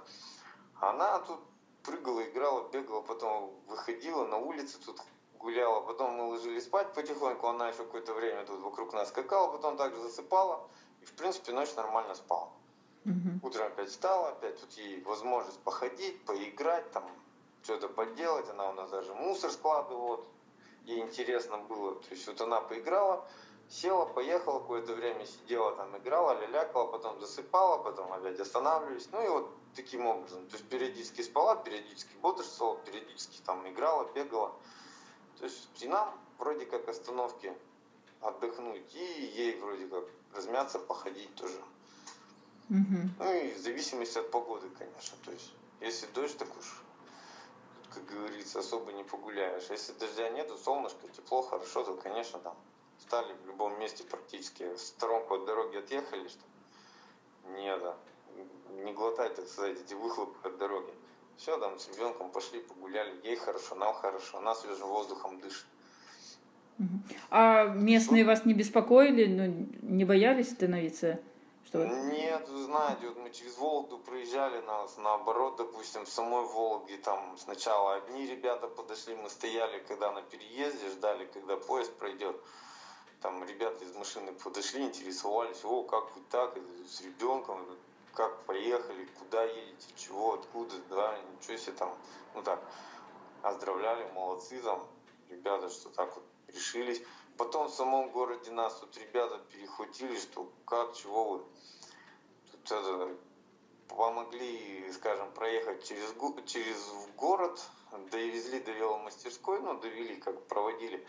Она 0.79 1.19
тут 1.19 1.41
прыгала, 1.84 2.23
играла, 2.23 2.69
бегала, 2.69 3.01
потом 3.01 3.53
выходила 3.67 4.25
на 4.25 4.38
улице, 4.38 4.79
тут 4.79 5.01
гуляла, 5.39 5.81
потом 5.81 6.13
мы 6.13 6.29
ложились 6.29 6.63
спать 6.63 6.93
потихоньку, 6.93 7.47
она 7.47 7.67
еще 7.67 7.84
какое-то 7.84 8.13
время 8.13 8.45
тут 8.45 8.62
вокруг 8.62 8.93
нас 8.93 9.10
скакала, 9.10 9.51
потом 9.51 9.75
также 9.75 10.01
засыпала, 10.01 10.69
и 11.01 11.05
в 11.05 11.13
принципе 11.15 11.51
ночь 11.51 11.75
нормально 11.75 12.15
спала. 12.15 12.49
Угу. 13.05 13.47
Утром 13.47 13.67
опять 13.67 13.89
встала, 13.89 14.29
опять 14.29 14.59
тут 14.59 14.71
ей 14.73 15.01
возможность 15.03 15.59
походить, 15.59 16.25
поиграть, 16.25 16.91
там 16.91 17.03
что-то 17.63 17.87
поделать. 17.87 18.49
Она 18.49 18.69
у 18.69 18.73
нас 18.73 18.89
даже 18.89 19.13
мусор 19.13 19.51
складывала. 19.51 20.23
Ей 20.85 21.01
интересно 21.01 21.57
было. 21.57 21.95
То 21.95 22.09
есть 22.11 22.27
вот 22.27 22.41
она 22.41 22.61
поиграла, 22.61 23.27
села, 23.69 24.05
поехала, 24.05 24.59
какое-то 24.59 24.93
время 24.93 25.25
сидела 25.25 25.75
там, 25.75 25.95
играла, 25.97 26.39
лялякала, 26.39 26.87
потом 26.91 27.19
засыпала, 27.19 27.83
потом 27.83 28.11
опять 28.11 28.39
останавливались. 28.39 29.07
Ну 29.11 29.23
и 29.23 29.29
вот 29.29 29.51
таким 29.75 30.05
образом. 30.07 30.47
То 30.47 30.57
есть 30.57 30.67
периодически 30.67 31.21
спала, 31.21 31.55
периодически 31.55 32.15
бодрствовала, 32.21 32.77
периодически 32.77 33.41
там 33.45 33.67
играла, 33.69 34.09
бегала. 34.13 34.53
То 35.37 35.45
есть 35.45 35.83
и 35.83 35.87
нам 35.87 36.11
вроде 36.39 36.65
как 36.65 36.87
остановки 36.87 37.53
отдохнуть, 38.21 38.95
и 38.95 39.31
ей 39.35 39.59
вроде 39.59 39.87
как 39.87 40.05
размяться, 40.33 40.79
походить 40.79 41.33
тоже. 41.35 41.61
Угу. 42.69 43.10
Ну 43.19 43.34
и 43.34 43.54
в 43.54 43.58
зависимости 43.60 44.17
от 44.17 44.32
погоды, 44.32 44.67
конечно. 44.78 45.17
То 45.23 45.32
есть, 45.32 45.54
если 45.82 46.08
дождь, 46.13 46.38
так 46.38 46.49
уж, 46.58 46.82
как 47.93 48.06
говорится, 48.06 48.60
особо 48.60 48.91
не 48.91 49.04
погуляешь. 49.04 49.69
Если 49.69 49.93
дождя 49.93 50.30
нету, 50.30 50.58
солнышко, 50.58 51.08
тепло, 51.15 51.41
хорошо, 51.41 51.84
то, 51.84 51.95
конечно, 51.95 52.39
там 52.39 52.56
встали 52.97 53.34
в 53.43 53.47
любом 53.47 53.80
месте 53.80 54.04
практически. 54.04 54.63
В 54.73 54.80
сторонку 54.80 55.36
от 55.36 55.45
дороги 55.45 55.78
отъехали, 55.78 56.28
чтобы 56.28 57.58
не, 57.58 57.67
это, 57.67 57.95
не 58.84 58.93
глотать, 58.93 59.36
так 59.36 59.47
сказать, 59.47 59.80
эти 59.80 59.93
выхлопы 59.93 60.47
от 60.47 60.58
дороги. 60.58 60.91
Все, 61.38 61.58
там 61.60 61.78
с 61.80 61.89
ребенком 61.89 62.32
пошли, 62.32 62.62
погуляли, 62.62 63.13
ей 63.23 63.36
хорошо, 63.36 63.75
нам 63.75 63.93
хорошо, 63.93 64.38
она 64.38 64.56
свежим 64.56 64.88
воздухом 64.88 65.39
дышит. 65.39 65.65
А 67.30 67.65
местные 67.65 68.25
вас 68.25 68.45
не 68.45 68.54
беспокоили, 68.54 69.25
ну, 69.28 69.67
не 69.82 70.04
боялись 70.06 70.51
становиться? 70.51 71.19
Что... 71.65 71.84
Нет, 71.84 72.47
вы 72.47 72.63
знаете, 72.63 73.08
вот 73.08 73.17
мы 73.17 73.32
через 73.32 73.58
Вологду 73.58 73.97
проезжали, 73.97 74.62
нас 74.62 74.97
наоборот, 74.97 75.56
допустим, 75.56 76.06
в 76.06 76.10
самой 76.10 76.45
Вологде, 76.45 76.97
там 76.97 77.36
сначала 77.39 77.95
одни 77.95 78.28
ребята 78.28 78.67
подошли, 78.67 79.15
мы 79.15 79.30
стояли, 79.30 79.80
когда 79.88 80.12
на 80.12 80.21
переезде, 80.21 80.89
ждали, 80.91 81.25
когда 81.25 81.58
поезд 81.58 81.93
пройдет. 81.97 82.39
Там 83.21 83.43
ребята 83.45 83.84
из 83.84 83.95
машины 83.95 84.32
подошли, 84.34 84.84
интересовались, 84.84 85.65
о, 85.65 85.84
как 85.84 86.15
вы 86.15 86.21
так, 86.30 86.56
с 86.88 87.01
ребенком, 87.01 87.65
как 88.13 88.43
поехали, 88.43 89.06
куда 89.17 89.43
едете, 89.43 89.88
чего, 89.95 90.36
откуда, 90.36 90.75
да, 90.89 91.17
ничего 91.34 91.58
себе 91.58 91.71
там, 91.73 91.97
ну 92.36 92.43
так, 92.43 92.62
оздравляли, 93.41 94.12
молодцы 94.12 94.62
там, 94.62 94.88
ребята, 95.32 95.69
что 95.69 95.89
так 95.89 96.15
вот 96.15 96.25
решились. 96.47 97.01
Потом 97.38 97.67
в 97.67 97.73
самом 97.73 98.12
городе 98.12 98.51
нас 98.51 98.75
тут 98.80 98.95
ребята 98.97 99.39
перехватили, 99.51 100.15
что 100.17 100.49
как, 100.65 100.93
чего 100.93 101.25
вы 101.25 101.43
помогли, 103.88 104.91
скажем, 104.93 105.32
проехать 105.32 105.84
через, 105.84 106.13
через 106.45 106.91
город, 107.15 107.62
довезли 108.12 108.60
до 108.60 108.71
веломастерской, 108.71 109.60
ну, 109.62 109.80
довели, 109.80 110.17
как 110.17 110.47
проводили. 110.47 111.06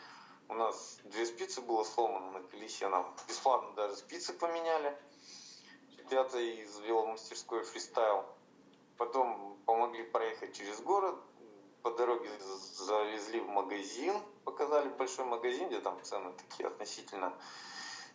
У 0.49 0.55
нас 0.55 0.99
две 1.05 1.27
спицы 1.27 1.61
было 1.61 1.83
сломано 1.85 2.31
на 2.31 2.42
колесе, 2.42 2.88
нам 2.88 3.14
бесплатно 3.27 3.75
даже 3.75 3.97
спицы 3.97 4.33
поменяли. 4.33 4.97
Ребята 5.99 6.38
из 6.38 6.79
веломастерской 6.81 7.64
фристайл. 7.64 8.25
Потом 8.97 9.59
помогли 9.66 10.05
проехать 10.05 10.57
через 10.57 10.81
город, 10.81 11.16
по 11.83 11.90
дороге 11.90 12.31
завезли 12.40 13.40
в 13.40 13.49
магазин, 13.49 14.14
показали 14.45 14.88
большой 14.88 15.25
магазин, 15.25 15.69
где 15.69 15.81
там 15.81 16.03
цены 16.03 16.33
такие 16.33 16.69
относительно 16.69 17.33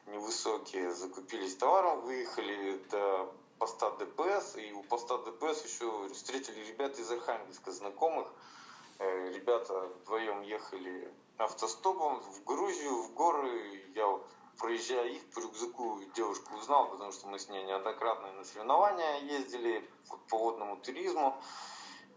невысокие, 0.07 0.93
закупились 0.93 1.55
товаром, 1.55 2.01
выехали 2.01 2.77
до 2.89 3.33
поста 3.59 3.91
ДПС, 3.91 4.55
и 4.55 4.71
у 4.73 4.83
поста 4.83 5.17
ДПС 5.19 5.65
еще 5.65 6.09
встретили 6.09 6.63
ребята 6.65 7.01
из 7.01 7.11
Архангельска, 7.11 7.71
знакомых. 7.71 8.27
Э, 8.99 9.31
ребята 9.31 9.89
вдвоем 10.01 10.41
ехали 10.41 11.13
автостопом 11.37 12.19
в 12.21 12.43
Грузию, 12.43 13.03
в 13.03 13.13
горы. 13.13 13.83
Я 13.95 14.19
проезжая 14.57 15.07
их 15.09 15.29
по 15.31 15.39
рюкзаку 15.39 15.99
девушку 16.15 16.55
узнал, 16.55 16.89
потому 16.89 17.11
что 17.11 17.27
мы 17.27 17.39
с 17.39 17.49
ней 17.49 17.63
неоднократно 17.63 18.31
на 18.33 18.43
соревнования 18.43 19.19
ездили 19.21 19.89
по 20.29 20.37
водному 20.37 20.77
туризму. 20.77 21.35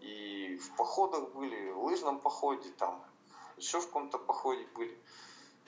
И 0.00 0.58
в 0.58 0.76
походах 0.76 1.30
были, 1.30 1.70
в 1.70 1.84
лыжном 1.84 2.20
походе, 2.20 2.68
там 2.70 3.02
еще 3.56 3.80
в 3.80 3.86
каком-то 3.86 4.18
походе 4.18 4.66
были. 4.74 4.98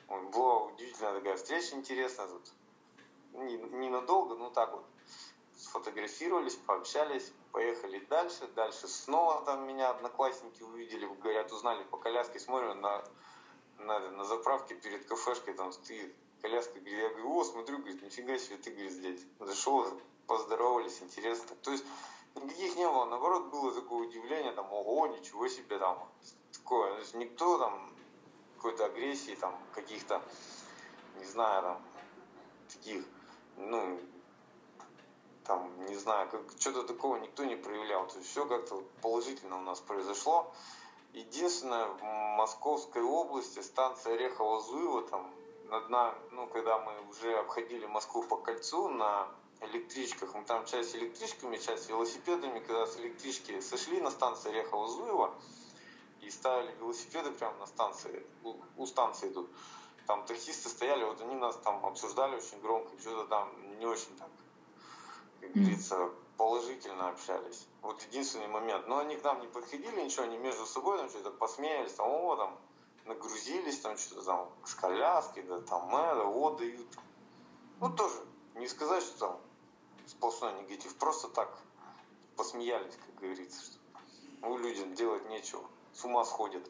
Была 0.08 0.64
удивительная 0.64 1.14
такая 1.14 1.36
встреча 1.36 1.74
интересная 1.74 2.28
тут. 2.28 2.52
Ненадолго, 3.32 4.34
но 4.36 4.50
так 4.50 4.72
вот. 4.72 4.84
Сфотографировались, 5.56 6.54
пообщались, 6.54 7.32
поехали 7.52 7.98
дальше. 8.10 8.46
Дальше 8.54 8.88
снова 8.88 9.42
там 9.44 9.66
меня 9.66 9.90
одноклассники 9.90 10.62
увидели, 10.62 11.06
говорят, 11.06 11.50
узнали 11.52 11.82
по 11.84 11.96
коляске, 11.96 12.38
смотрю, 12.38 12.74
на, 12.74 13.04
на, 13.78 13.98
на 14.10 14.24
заправке 14.24 14.74
перед 14.74 15.06
кафешкой 15.06 15.54
там 15.54 15.72
стоит 15.72 16.14
коляска. 16.42 16.78
Я 16.78 17.08
говорю, 17.08 17.38
о, 17.38 17.44
смотрю, 17.44 17.78
говорит, 17.78 18.02
нифига 18.02 18.38
себе, 18.38 18.58
ты, 18.58 18.70
говорит, 18.70 18.92
здесь. 18.92 19.20
Зашел, 19.40 19.86
поздоровались, 20.26 21.02
интересно. 21.02 21.56
То 21.62 21.72
есть 21.72 21.84
никаких 22.34 22.76
не 22.76 22.86
было, 22.86 23.06
наоборот, 23.06 23.46
было 23.46 23.72
такое 23.72 24.06
удивление, 24.06 24.52
там, 24.52 24.72
ого, 24.72 25.06
ничего 25.08 25.48
себе, 25.48 25.78
там, 25.78 26.08
такое. 26.52 26.92
То 26.92 26.98
есть 26.98 27.14
никто 27.14 27.58
там 27.58 27.95
агрессии, 28.96 29.34
там, 29.34 29.54
каких-то, 29.74 30.22
не 31.18 31.24
знаю, 31.24 31.62
там, 31.62 31.82
таких, 32.72 33.04
ну, 33.56 34.00
там, 35.44 35.86
не 35.86 35.96
знаю, 35.96 36.28
как, 36.30 36.42
что-то 36.58 36.82
такого 36.82 37.16
никто 37.16 37.44
не 37.44 37.56
проявлял. 37.56 38.06
То 38.08 38.18
есть 38.18 38.30
все 38.30 38.46
как-то 38.46 38.82
положительно 39.02 39.58
у 39.58 39.62
нас 39.62 39.80
произошло. 39.80 40.52
Единственное, 41.12 41.86
в 41.86 42.02
Московской 42.36 43.02
области 43.02 43.60
станция 43.60 44.14
Орехово-Зуево, 44.16 45.08
там, 45.08 45.32
над 45.68 45.88
нами, 45.90 46.16
ну, 46.32 46.46
когда 46.46 46.78
мы 46.78 46.92
уже 47.08 47.38
обходили 47.38 47.86
Москву 47.86 48.22
по 48.22 48.36
кольцу 48.36 48.88
на 48.88 49.28
электричках, 49.60 50.34
мы 50.34 50.44
там 50.44 50.64
часть 50.66 50.94
электричками, 50.94 51.56
часть 51.56 51.88
велосипедами, 51.88 52.60
когда 52.60 52.86
с 52.86 52.96
электрички 52.98 53.60
сошли 53.60 54.00
на 54.00 54.10
станции 54.10 54.50
Орехово-Зуево 54.50 55.34
и 56.26 56.30
ставили 56.30 56.74
велосипеды 56.80 57.30
прямо 57.30 57.56
на 57.58 57.66
станции, 57.66 58.26
у, 58.42 58.56
у 58.76 58.86
станции 58.86 59.28
идут. 59.28 59.48
Там 60.06 60.24
таксисты 60.24 60.68
стояли, 60.68 61.04
вот 61.04 61.20
они 61.20 61.36
нас 61.36 61.56
там 61.56 61.84
обсуждали 61.86 62.36
очень 62.36 62.60
громко, 62.60 62.90
что-то 63.00 63.28
там 63.28 63.78
не 63.78 63.86
очень 63.86 64.16
так, 64.18 64.28
как 65.40 65.52
говорится, 65.52 66.10
положительно 66.36 67.08
общались. 67.08 67.66
Вот 67.82 68.02
единственный 68.02 68.48
момент. 68.48 68.86
Но 68.88 68.98
они 68.98 69.16
к 69.16 69.24
нам 69.24 69.40
не 69.40 69.46
подходили, 69.46 70.02
ничего, 70.02 70.24
они 70.24 70.36
между 70.38 70.66
собой 70.66 70.98
там 70.98 71.08
что-то 71.08 71.30
посмеялись, 71.30 71.94
там, 71.94 72.08
о, 72.08 72.36
там, 72.36 72.58
нагрузились, 73.04 73.80
там 73.80 73.96
что-то 73.96 74.24
там 74.24 74.48
с 74.64 74.74
коляской, 74.74 75.44
да 75.44 75.60
там 75.60 75.94
это, 75.94 76.24
вот 76.24 76.58
дают. 76.58 76.86
Ну 77.80 77.90
тоже, 77.94 78.18
не 78.54 78.66
сказать, 78.66 79.02
что 79.02 79.18
там 79.18 79.40
сплошной 80.06 80.52
негатив, 80.62 80.96
просто 80.96 81.28
так 81.28 81.56
посмеялись, 82.36 82.94
как 82.96 83.14
говорится, 83.16 83.60
что 83.64 83.78
ну, 84.42 84.58
людям 84.58 84.94
делать 84.94 85.28
нечего, 85.28 85.64
с 85.96 86.04
ума 86.04 86.24
сходят. 86.24 86.62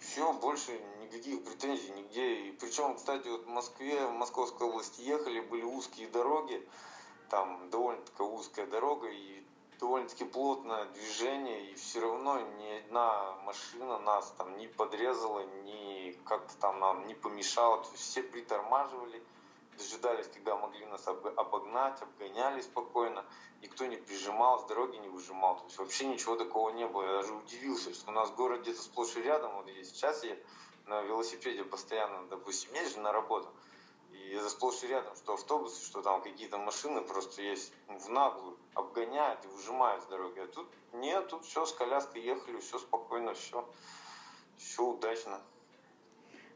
Все, 0.00 0.32
больше 0.32 0.72
никаких 1.00 1.44
претензий 1.44 1.90
нигде. 1.90 2.48
И 2.48 2.52
причем, 2.52 2.96
кстати, 2.96 3.28
вот 3.28 3.44
в 3.44 3.48
Москве, 3.48 4.06
в 4.06 4.12
Московской 4.12 4.66
области 4.66 5.02
ехали, 5.02 5.40
были 5.40 5.62
узкие 5.62 6.08
дороги, 6.08 6.66
там 7.28 7.70
довольно-таки 7.70 8.22
узкая 8.22 8.66
дорога, 8.66 9.08
и 9.08 9.44
довольно-таки 9.78 10.24
плотное 10.24 10.86
движение, 10.86 11.70
и 11.70 11.74
все 11.74 12.00
равно 12.00 12.40
ни 12.40 12.78
одна 12.80 13.36
машина 13.44 13.98
нас 14.00 14.34
там 14.36 14.58
не 14.58 14.66
подрезала, 14.66 15.44
ни 15.64 16.18
как-то 16.24 16.56
там 16.58 16.80
нам 16.80 17.06
не 17.06 17.14
помешала. 17.14 17.84
Все 17.94 18.22
притормаживали, 18.24 19.22
дожидались, 19.80 20.28
когда 20.28 20.56
могли 20.56 20.84
нас 20.86 21.06
обогнать, 21.08 22.00
обгоняли 22.02 22.60
спокойно. 22.60 23.24
Никто 23.62 23.86
не 23.86 23.96
прижимал, 23.96 24.60
с 24.60 24.64
дороги 24.64 24.96
не 24.96 25.08
выжимал. 25.08 25.56
То 25.56 25.64
есть 25.64 25.78
вообще 25.78 26.06
ничего 26.06 26.36
такого 26.36 26.70
не 26.70 26.86
было. 26.86 27.02
Я 27.02 27.12
даже 27.22 27.34
удивился, 27.34 27.94
что 27.94 28.10
у 28.10 28.14
нас 28.14 28.30
город 28.30 28.60
где-то 28.60 28.82
сплошь 28.82 29.16
и 29.16 29.22
рядом. 29.22 29.54
Вот 29.56 29.68
я 29.68 29.84
сейчас 29.84 30.22
я 30.24 30.36
на 30.86 31.02
велосипеде 31.02 31.64
постоянно, 31.64 32.26
допустим, 32.28 32.74
езжу 32.74 33.00
на 33.00 33.12
работу. 33.12 33.48
И 34.12 34.30
это 34.34 34.50
сплошь 34.50 34.82
и 34.82 34.88
рядом, 34.88 35.14
что 35.16 35.34
автобусы, 35.34 35.84
что 35.84 36.02
там 36.02 36.22
какие-то 36.22 36.58
машины 36.58 37.00
просто 37.00 37.42
есть 37.42 37.72
в 37.88 38.08
наглую, 38.10 38.58
обгоняют 38.74 39.44
и 39.44 39.48
выжимают 39.48 40.02
с 40.02 40.06
дороги. 40.06 40.40
А 40.40 40.46
тут 40.46 40.68
нет, 40.92 41.28
тут 41.28 41.44
все 41.44 41.64
с 41.64 41.72
коляской 41.72 42.20
ехали, 42.20 42.60
все 42.60 42.78
спокойно, 42.78 43.34
все, 43.34 43.68
все 44.58 44.84
удачно. 44.84 45.40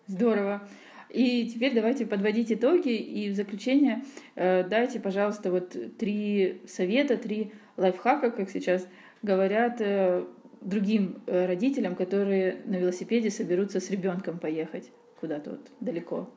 Здорово. 0.07 0.69
И 1.15 1.49
теперь 1.49 1.73
давайте 1.73 2.07
подводить 2.07 2.51
итоги 2.51 2.93
и 2.93 3.31
в 3.31 3.37
заключение 3.37 4.05
э, 4.35 4.65
дайте, 4.65 4.99
пожалуйста, 4.99 5.53
вот 5.53 5.77
три 5.97 6.61
совета, 6.67 7.17
три 7.17 7.53
лайфхака, 7.77 8.33
как 8.33 8.51
сейчас 8.51 8.89
говорят 9.23 9.81
э, 9.81 10.27
другим 10.61 11.23
э, 11.29 11.47
родителям, 11.47 11.95
которые 11.95 12.63
на 12.65 12.75
велосипеде 12.75 13.31
соберутся 13.31 13.79
с 13.79 13.91
ребенком 13.91 14.41
поехать 14.41 14.91
куда-то 15.21 15.51
вот 15.51 15.61
далеко. 15.79 16.29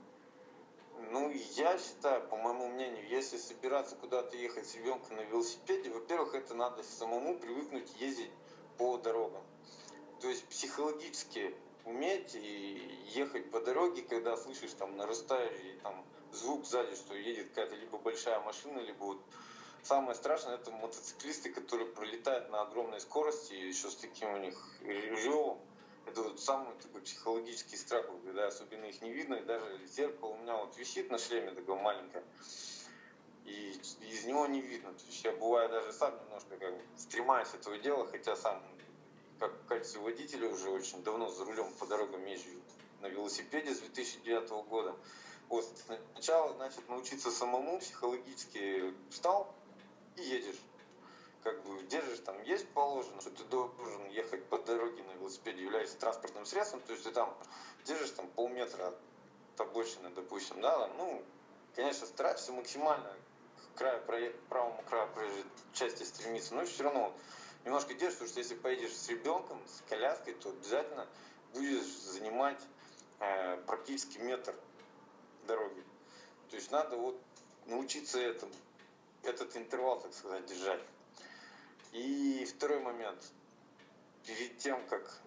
Ну, 1.11 1.31
я 1.55 1.75
считаю, 1.79 2.21
по 2.29 2.37
моему 2.37 2.67
мнению, 2.67 3.03
если 3.09 3.37
собираться 3.37 3.95
куда-то 3.95 4.37
ехать 4.37 4.67
с 4.67 4.75
ребенком 4.75 5.15
на 5.15 5.21
велосипеде, 5.21 5.89
во-первых, 5.89 6.35
это 6.35 6.53
надо 6.53 6.83
самому 6.83 7.39
привыкнуть 7.39 7.89
ездить 7.99 8.29
по 8.77 8.97
дорогам. 8.97 9.41
То 10.21 10.29
есть 10.29 10.45
психологически 10.45 11.55
уметь 11.87 12.35
и 12.35 13.01
ехать 13.15 13.49
по 13.49 13.59
дороге, 13.59 14.01
когда 14.01 14.35
слышишь 14.35 14.73
там 14.73 14.97
нарастающий 14.97 15.79
там 15.81 16.05
звук 16.31 16.65
сзади, 16.65 16.95
что 16.95 17.15
едет 17.15 17.49
какая-то 17.49 17.75
либо 17.75 17.97
большая 17.97 18.39
машина, 18.41 18.79
либо 18.79 19.03
вот 19.03 19.21
самое 19.83 20.15
страшное 20.15 20.55
это 20.55 20.69
мотоциклисты, 20.71 21.49
которые 21.49 21.87
пролетают 21.87 22.49
на 22.49 22.61
огромной 22.61 22.99
скорости, 22.99 23.53
еще 23.53 23.89
с 23.89 23.95
таким 23.95 24.33
у 24.33 24.37
них 24.37 24.55
ревом. 24.81 25.59
Это 26.05 26.21
вот 26.21 26.39
самый 26.39 26.73
такой 26.75 27.01
психологический 27.01 27.75
страх, 27.75 28.05
когда 28.23 28.47
особенно 28.47 28.85
их 28.85 29.01
не 29.01 29.11
видно, 29.11 29.35
и 29.35 29.43
даже 29.43 29.85
зеркало 29.87 30.29
у 30.29 30.37
меня 30.37 30.55
вот 30.55 30.77
висит 30.77 31.09
на 31.09 31.17
шлеме 31.17 31.51
такое 31.51 31.75
маленькое, 31.75 32.23
и 33.45 33.71
из 34.01 34.25
него 34.25 34.45
не 34.47 34.61
видно. 34.61 34.93
То 34.93 35.05
есть 35.05 35.23
я 35.23 35.33
бываю 35.33 35.69
даже 35.69 35.91
сам 35.91 36.17
немножко 36.23 36.57
как 36.57 36.73
стремаюсь 36.97 37.53
этого 37.53 37.77
дела, 37.77 38.07
хотя 38.07 38.35
сам 38.37 38.63
как 39.39 39.65
качестве 39.67 40.01
уже 40.01 40.69
очень 40.69 41.03
давно 41.03 41.29
за 41.29 41.45
рулем 41.45 41.71
по 41.73 41.85
дорогам 41.85 42.25
езжу 42.25 42.49
на 43.01 43.07
велосипеде 43.07 43.73
с 43.73 43.79
2009 43.79 44.49
года. 44.67 44.95
Вот 45.49 45.65
сначала, 46.13 46.53
значит, 46.53 46.87
научиться 46.89 47.31
самому 47.31 47.79
психологически 47.79 48.93
встал 49.09 49.53
и 50.15 50.21
едешь 50.21 50.57
как 51.43 51.63
бы 51.63 51.81
держишь, 51.83 52.19
там 52.19 52.41
есть 52.43 52.67
положено, 52.69 53.21
что 53.21 53.29
ты 53.29 53.43
должен 53.45 54.09
ехать 54.09 54.43
по 54.45 54.57
дороге 54.57 55.01
на 55.03 55.11
велосипеде, 55.13 55.63
являешься 55.63 55.97
транспортным 55.97 56.45
средством, 56.45 56.81
то 56.81 56.91
есть 56.91 57.05
ты 57.05 57.11
там 57.11 57.33
держишь 57.85 58.09
там 58.11 58.27
полметра 58.27 58.87
от 58.87 59.61
обочины, 59.61 60.09
допустим, 60.09 60.59
да, 60.59 60.87
ну, 60.97 61.23
конечно, 61.73 62.05
стараешься 62.05 62.51
максимально 62.51 63.13
к 63.73 63.77
краю, 63.77 64.33
правому 64.49 64.83
краю 64.89 65.07
проезжей 65.13 65.45
части 65.73 66.03
стремиться, 66.03 66.53
но 66.53 66.65
все 66.65 66.83
равно 66.83 67.13
немножко 67.67 67.93
держишь, 67.93 68.13
потому 68.13 68.29
что 68.29 68.39
если 68.39 68.55
поедешь 68.55 68.95
с 68.95 69.09
ребенком, 69.09 69.61
с 69.67 69.89
коляской, 69.89 70.33
то 70.35 70.49
обязательно 70.49 71.05
будешь 71.53 71.85
занимать 71.85 72.59
э, 73.19 73.57
практически 73.67 74.19
метр 74.19 74.55
дороги. 75.45 75.83
То 76.49 76.55
есть 76.55 76.71
надо 76.71 76.95
вот 76.95 77.19
научиться 77.65 78.21
этому, 78.21 78.53
этот 79.23 79.57
интервал, 79.57 79.99
так 79.99 80.13
сказать, 80.13 80.45
держать. 80.45 80.81
И 81.91 82.45
второй 82.45 82.79
момент. 82.79 83.21
Перед 84.25 84.57
тем, 84.59 84.85
как 84.87 85.21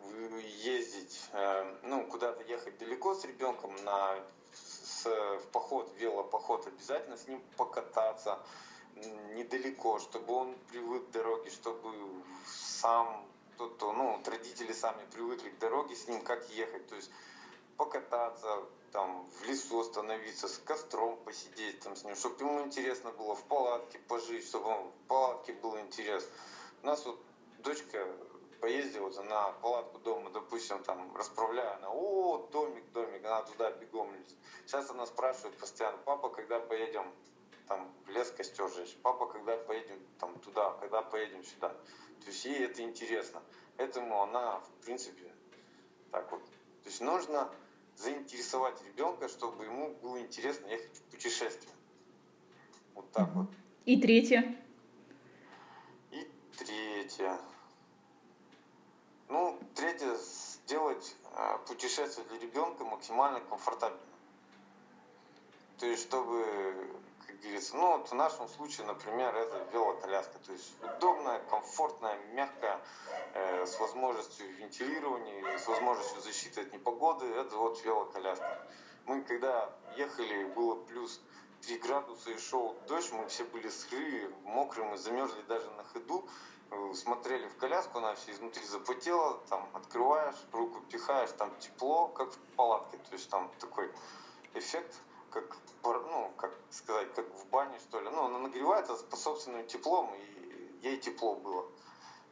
ездить, 0.63 1.21
э, 1.33 1.77
ну, 1.83 2.07
куда-то 2.07 2.43
ехать 2.45 2.79
далеко 2.79 3.15
с 3.15 3.25
ребенком 3.25 3.75
на 3.85 4.19
с, 4.55 5.05
в 5.05 5.47
поход, 5.53 5.93
велопоход, 5.99 6.67
обязательно 6.67 7.19
с 7.19 7.27
ним 7.29 7.43
покататься 7.59 8.39
недалеко, 9.35 9.99
чтобы 9.99 10.33
он 10.35 10.59
привык 10.71 11.09
к 11.09 11.11
дороге, 11.11 11.51
чтобы 11.51 11.93
сам, 12.47 13.27
тот, 13.59 13.81
ну, 13.81 14.17
вот 14.17 14.29
родители 14.29 14.73
сами 14.73 15.05
привыкли 15.13 15.51
к 15.51 15.59
дороге 15.59 15.95
с 15.95 16.09
ним, 16.09 16.23
как 16.23 16.49
ехать, 16.51 16.87
то 16.89 16.97
есть 16.97 17.11
покататься, 17.77 18.65
там, 18.93 19.27
в 19.39 19.45
лесу 19.45 19.81
остановиться, 19.81 20.49
с 20.49 20.59
костром 20.59 21.17
посидеть 21.25 21.81
там 21.81 21.97
с 21.97 22.05
ним, 22.05 22.17
чтобы 22.17 22.45
ему 22.45 22.63
интересно 22.63 23.13
было 23.13 23.35
в 23.35 23.43
палатке 23.45 23.99
пожить, 24.01 24.47
чтобы 24.47 24.71
в 24.71 24.93
палатке 25.09 25.53
было 25.53 25.81
интересно. 25.81 26.31
У 26.83 26.87
нас 26.87 27.05
вот 27.05 27.21
дочка 27.59 28.07
поездила 28.61 29.11
на 29.23 29.53
палатку 29.53 29.99
дома, 29.99 30.31
допустим, 30.31 30.83
там, 30.83 31.17
расправляя, 31.17 31.77
она, 31.77 31.91
о, 31.91 32.49
домик, 32.53 32.85
домик, 32.93 33.25
она 33.25 33.43
туда 33.43 33.71
бегом. 33.71 34.13
Сейчас 34.67 34.91
она 34.91 35.07
спрашивает 35.07 35.57
постоянно, 35.57 35.99
папа, 36.05 36.29
когда 36.29 36.61
поедем 36.61 37.11
там 37.71 37.89
в 38.05 38.11
лес 38.11 38.33
костер 38.33 38.69
жечь. 38.69 38.97
Папа, 39.01 39.27
когда 39.27 39.57
поедем 39.57 40.01
там 40.19 40.37
туда, 40.41 40.73
когда 40.81 41.03
поедем 41.03 41.45
сюда. 41.45 41.69
То 41.69 42.27
есть 42.27 42.45
ей 42.45 42.65
это 42.65 42.83
интересно. 42.83 43.41
Этому 43.77 44.21
она, 44.23 44.59
в 44.59 44.85
принципе, 44.85 45.33
так 46.11 46.31
вот. 46.33 46.45
То 46.45 46.89
есть 46.89 47.01
нужно 47.01 47.49
заинтересовать 47.95 48.83
ребенка, 48.85 49.29
чтобы 49.29 49.65
ему 49.67 49.95
было 50.03 50.21
интересно 50.21 50.67
ехать 50.67 50.97
в 50.97 51.03
путешествие. 51.13 51.73
Вот 52.95 53.09
так 53.13 53.33
вот. 53.37 53.47
И 53.85 54.01
третье. 54.01 54.57
И 56.11 56.29
третье. 56.59 57.39
Ну, 59.29 59.57
третье, 59.77 60.17
сделать 60.17 61.17
а, 61.37 61.59
путешествие 61.59 62.27
для 62.31 62.41
ребенка 62.41 62.85
максимально 62.85 63.41
комфортабельным. 63.43 64.11
То 65.79 65.87
есть, 65.87 66.03
чтобы, 66.03 67.00
говорится, 67.41 67.77
ну 67.77 67.99
вот 67.99 68.11
в 68.11 68.15
нашем 68.15 68.49
случае, 68.49 68.87
например, 68.87 69.35
это 69.35 69.67
велоколяска. 69.73 70.39
То 70.39 70.53
есть 70.53 70.73
удобная, 70.83 71.41
комфортная, 71.51 72.19
мягкая, 72.33 72.81
э, 73.35 73.67
с 73.67 73.79
возможностью 73.79 74.55
вентилирования, 74.57 75.59
с 75.59 75.67
возможностью 75.67 76.21
защиты 76.23 76.63
от 76.63 76.73
непогоды. 76.73 77.27
Это 77.27 77.57
вот 77.57 77.83
велоколяска. 77.85 78.67
Мы 79.07 79.23
когда 79.23 79.71
ехали, 79.97 80.45
было 80.45 80.75
плюс 80.75 81.21
3 81.63 81.79
градуса 81.79 82.31
и 82.31 82.39
шел 82.39 82.77
дождь, 82.89 83.13
мы 83.13 83.27
все 83.29 83.45
были 83.45 83.69
сырые, 83.69 84.29
мокрые, 84.45 84.89
мы 84.89 84.97
замерзли 84.97 85.43
даже 85.43 85.71
на 85.73 85.85
ходу 85.85 86.27
э, 86.71 86.95
смотрели 86.95 87.49
в 87.49 87.57
коляску, 87.57 87.99
она 87.99 88.15
все 88.15 88.33
изнутри 88.33 88.65
запотела, 88.65 89.39
там 89.49 89.69
открываешь, 89.75 90.37
руку 90.53 90.81
пихаешь, 90.91 91.31
там 91.33 91.55
тепло, 91.59 92.09
как 92.09 92.31
в 92.31 92.39
палатке, 92.57 92.99
то 92.99 93.13
есть 93.13 93.29
там 93.29 93.51
такой 93.59 93.93
эффект 94.55 94.95
как, 95.31 95.57
ну, 95.85 96.33
как 96.37 96.53
сказать, 96.71 97.13
как 97.15 97.27
в 97.35 97.49
бане, 97.49 97.79
что 97.79 98.01
ли. 98.01 98.11
Ну, 98.11 98.25
она 98.25 98.39
нагревается 98.39 98.95
по 98.95 99.17
собственным 99.17 99.67
теплом, 99.67 100.15
и 100.15 100.79
ей 100.83 100.99
тепло 100.99 101.37
было. 101.37 101.67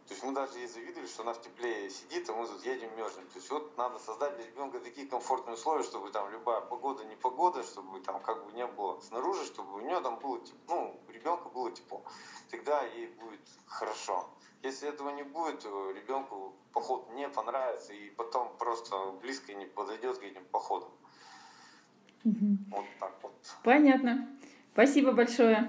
То 0.08 0.14
есть 0.14 0.24
мы 0.24 0.32
даже 0.32 0.58
ей 0.58 0.66
завидовали, 0.66 1.06
что 1.06 1.22
она 1.22 1.34
в 1.34 1.42
тепле 1.42 1.90
сидит, 1.90 2.30
а 2.30 2.32
мы 2.32 2.46
тут 2.46 2.64
едем 2.64 2.96
мерзнем. 2.96 3.26
То 3.28 3.36
есть 3.36 3.50
вот 3.50 3.76
надо 3.76 3.98
создать 3.98 4.36
для 4.36 4.46
ребенка 4.46 4.80
такие 4.80 5.06
комфортные 5.06 5.52
условия, 5.52 5.82
чтобы 5.82 6.10
там 6.10 6.30
любая 6.30 6.62
погода, 6.62 7.04
не 7.04 7.14
погода, 7.14 7.62
чтобы 7.62 8.00
там 8.00 8.22
как 8.22 8.46
бы 8.46 8.52
не 8.52 8.66
было 8.66 8.98
снаружи, 9.00 9.44
чтобы 9.44 9.74
у 9.74 9.80
нее 9.80 10.00
там 10.00 10.18
было 10.18 10.40
тепло, 10.40 10.74
ну, 10.74 11.00
у 11.06 11.12
ребенка 11.12 11.50
было 11.50 11.70
тепло. 11.70 12.02
Тогда 12.50 12.82
ей 12.84 13.08
будет 13.08 13.46
хорошо. 13.66 14.30
Если 14.62 14.88
этого 14.88 15.10
не 15.10 15.24
будет, 15.24 15.60
то 15.60 15.90
ребенку 15.90 16.56
поход 16.72 17.10
не 17.10 17.28
понравится, 17.28 17.92
и 17.92 18.08
потом 18.08 18.56
просто 18.56 19.12
близко 19.20 19.52
не 19.52 19.66
подойдет 19.66 20.16
к 20.18 20.22
этим 20.22 20.46
походам. 20.46 20.90
Угу. 22.24 22.58
Вот 22.70 22.84
так 23.00 23.18
вот. 23.22 23.32
Понятно. 23.64 24.28
Спасибо 24.72 25.12
большое. 25.12 25.68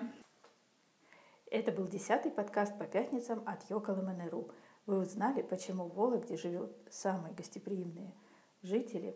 Это 1.51 1.71
был 1.71 1.87
десятый 1.87 2.31
подкаст 2.31 2.77
по 2.77 2.85
пятницам 2.85 3.41
от 3.45 3.69
Йоколэмэнэру. 3.69 4.51
Вы 4.85 4.99
узнали, 4.99 5.41
почему 5.41 5.85
в 5.85 5.95
Вологде 5.95 6.37
живут 6.37 6.71
самые 6.89 7.33
гостеприимные 7.33 8.13
жители, 8.61 9.15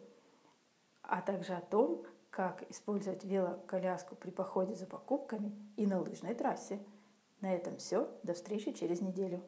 а 1.02 1.22
также 1.22 1.54
о 1.54 1.62
том, 1.62 2.06
как 2.30 2.64
использовать 2.72 3.24
велоколяску 3.24 4.16
при 4.16 4.32
походе 4.32 4.74
за 4.76 4.88
покупками 4.88 5.52
и 5.78 5.86
на 5.86 6.00
лыжной 6.00 6.34
трассе. 6.34 6.80
На 7.42 7.54
этом 7.54 7.78
все. 7.78 8.10
До 8.24 8.34
встречи 8.34 8.72
через 8.72 9.02
неделю. 9.02 9.44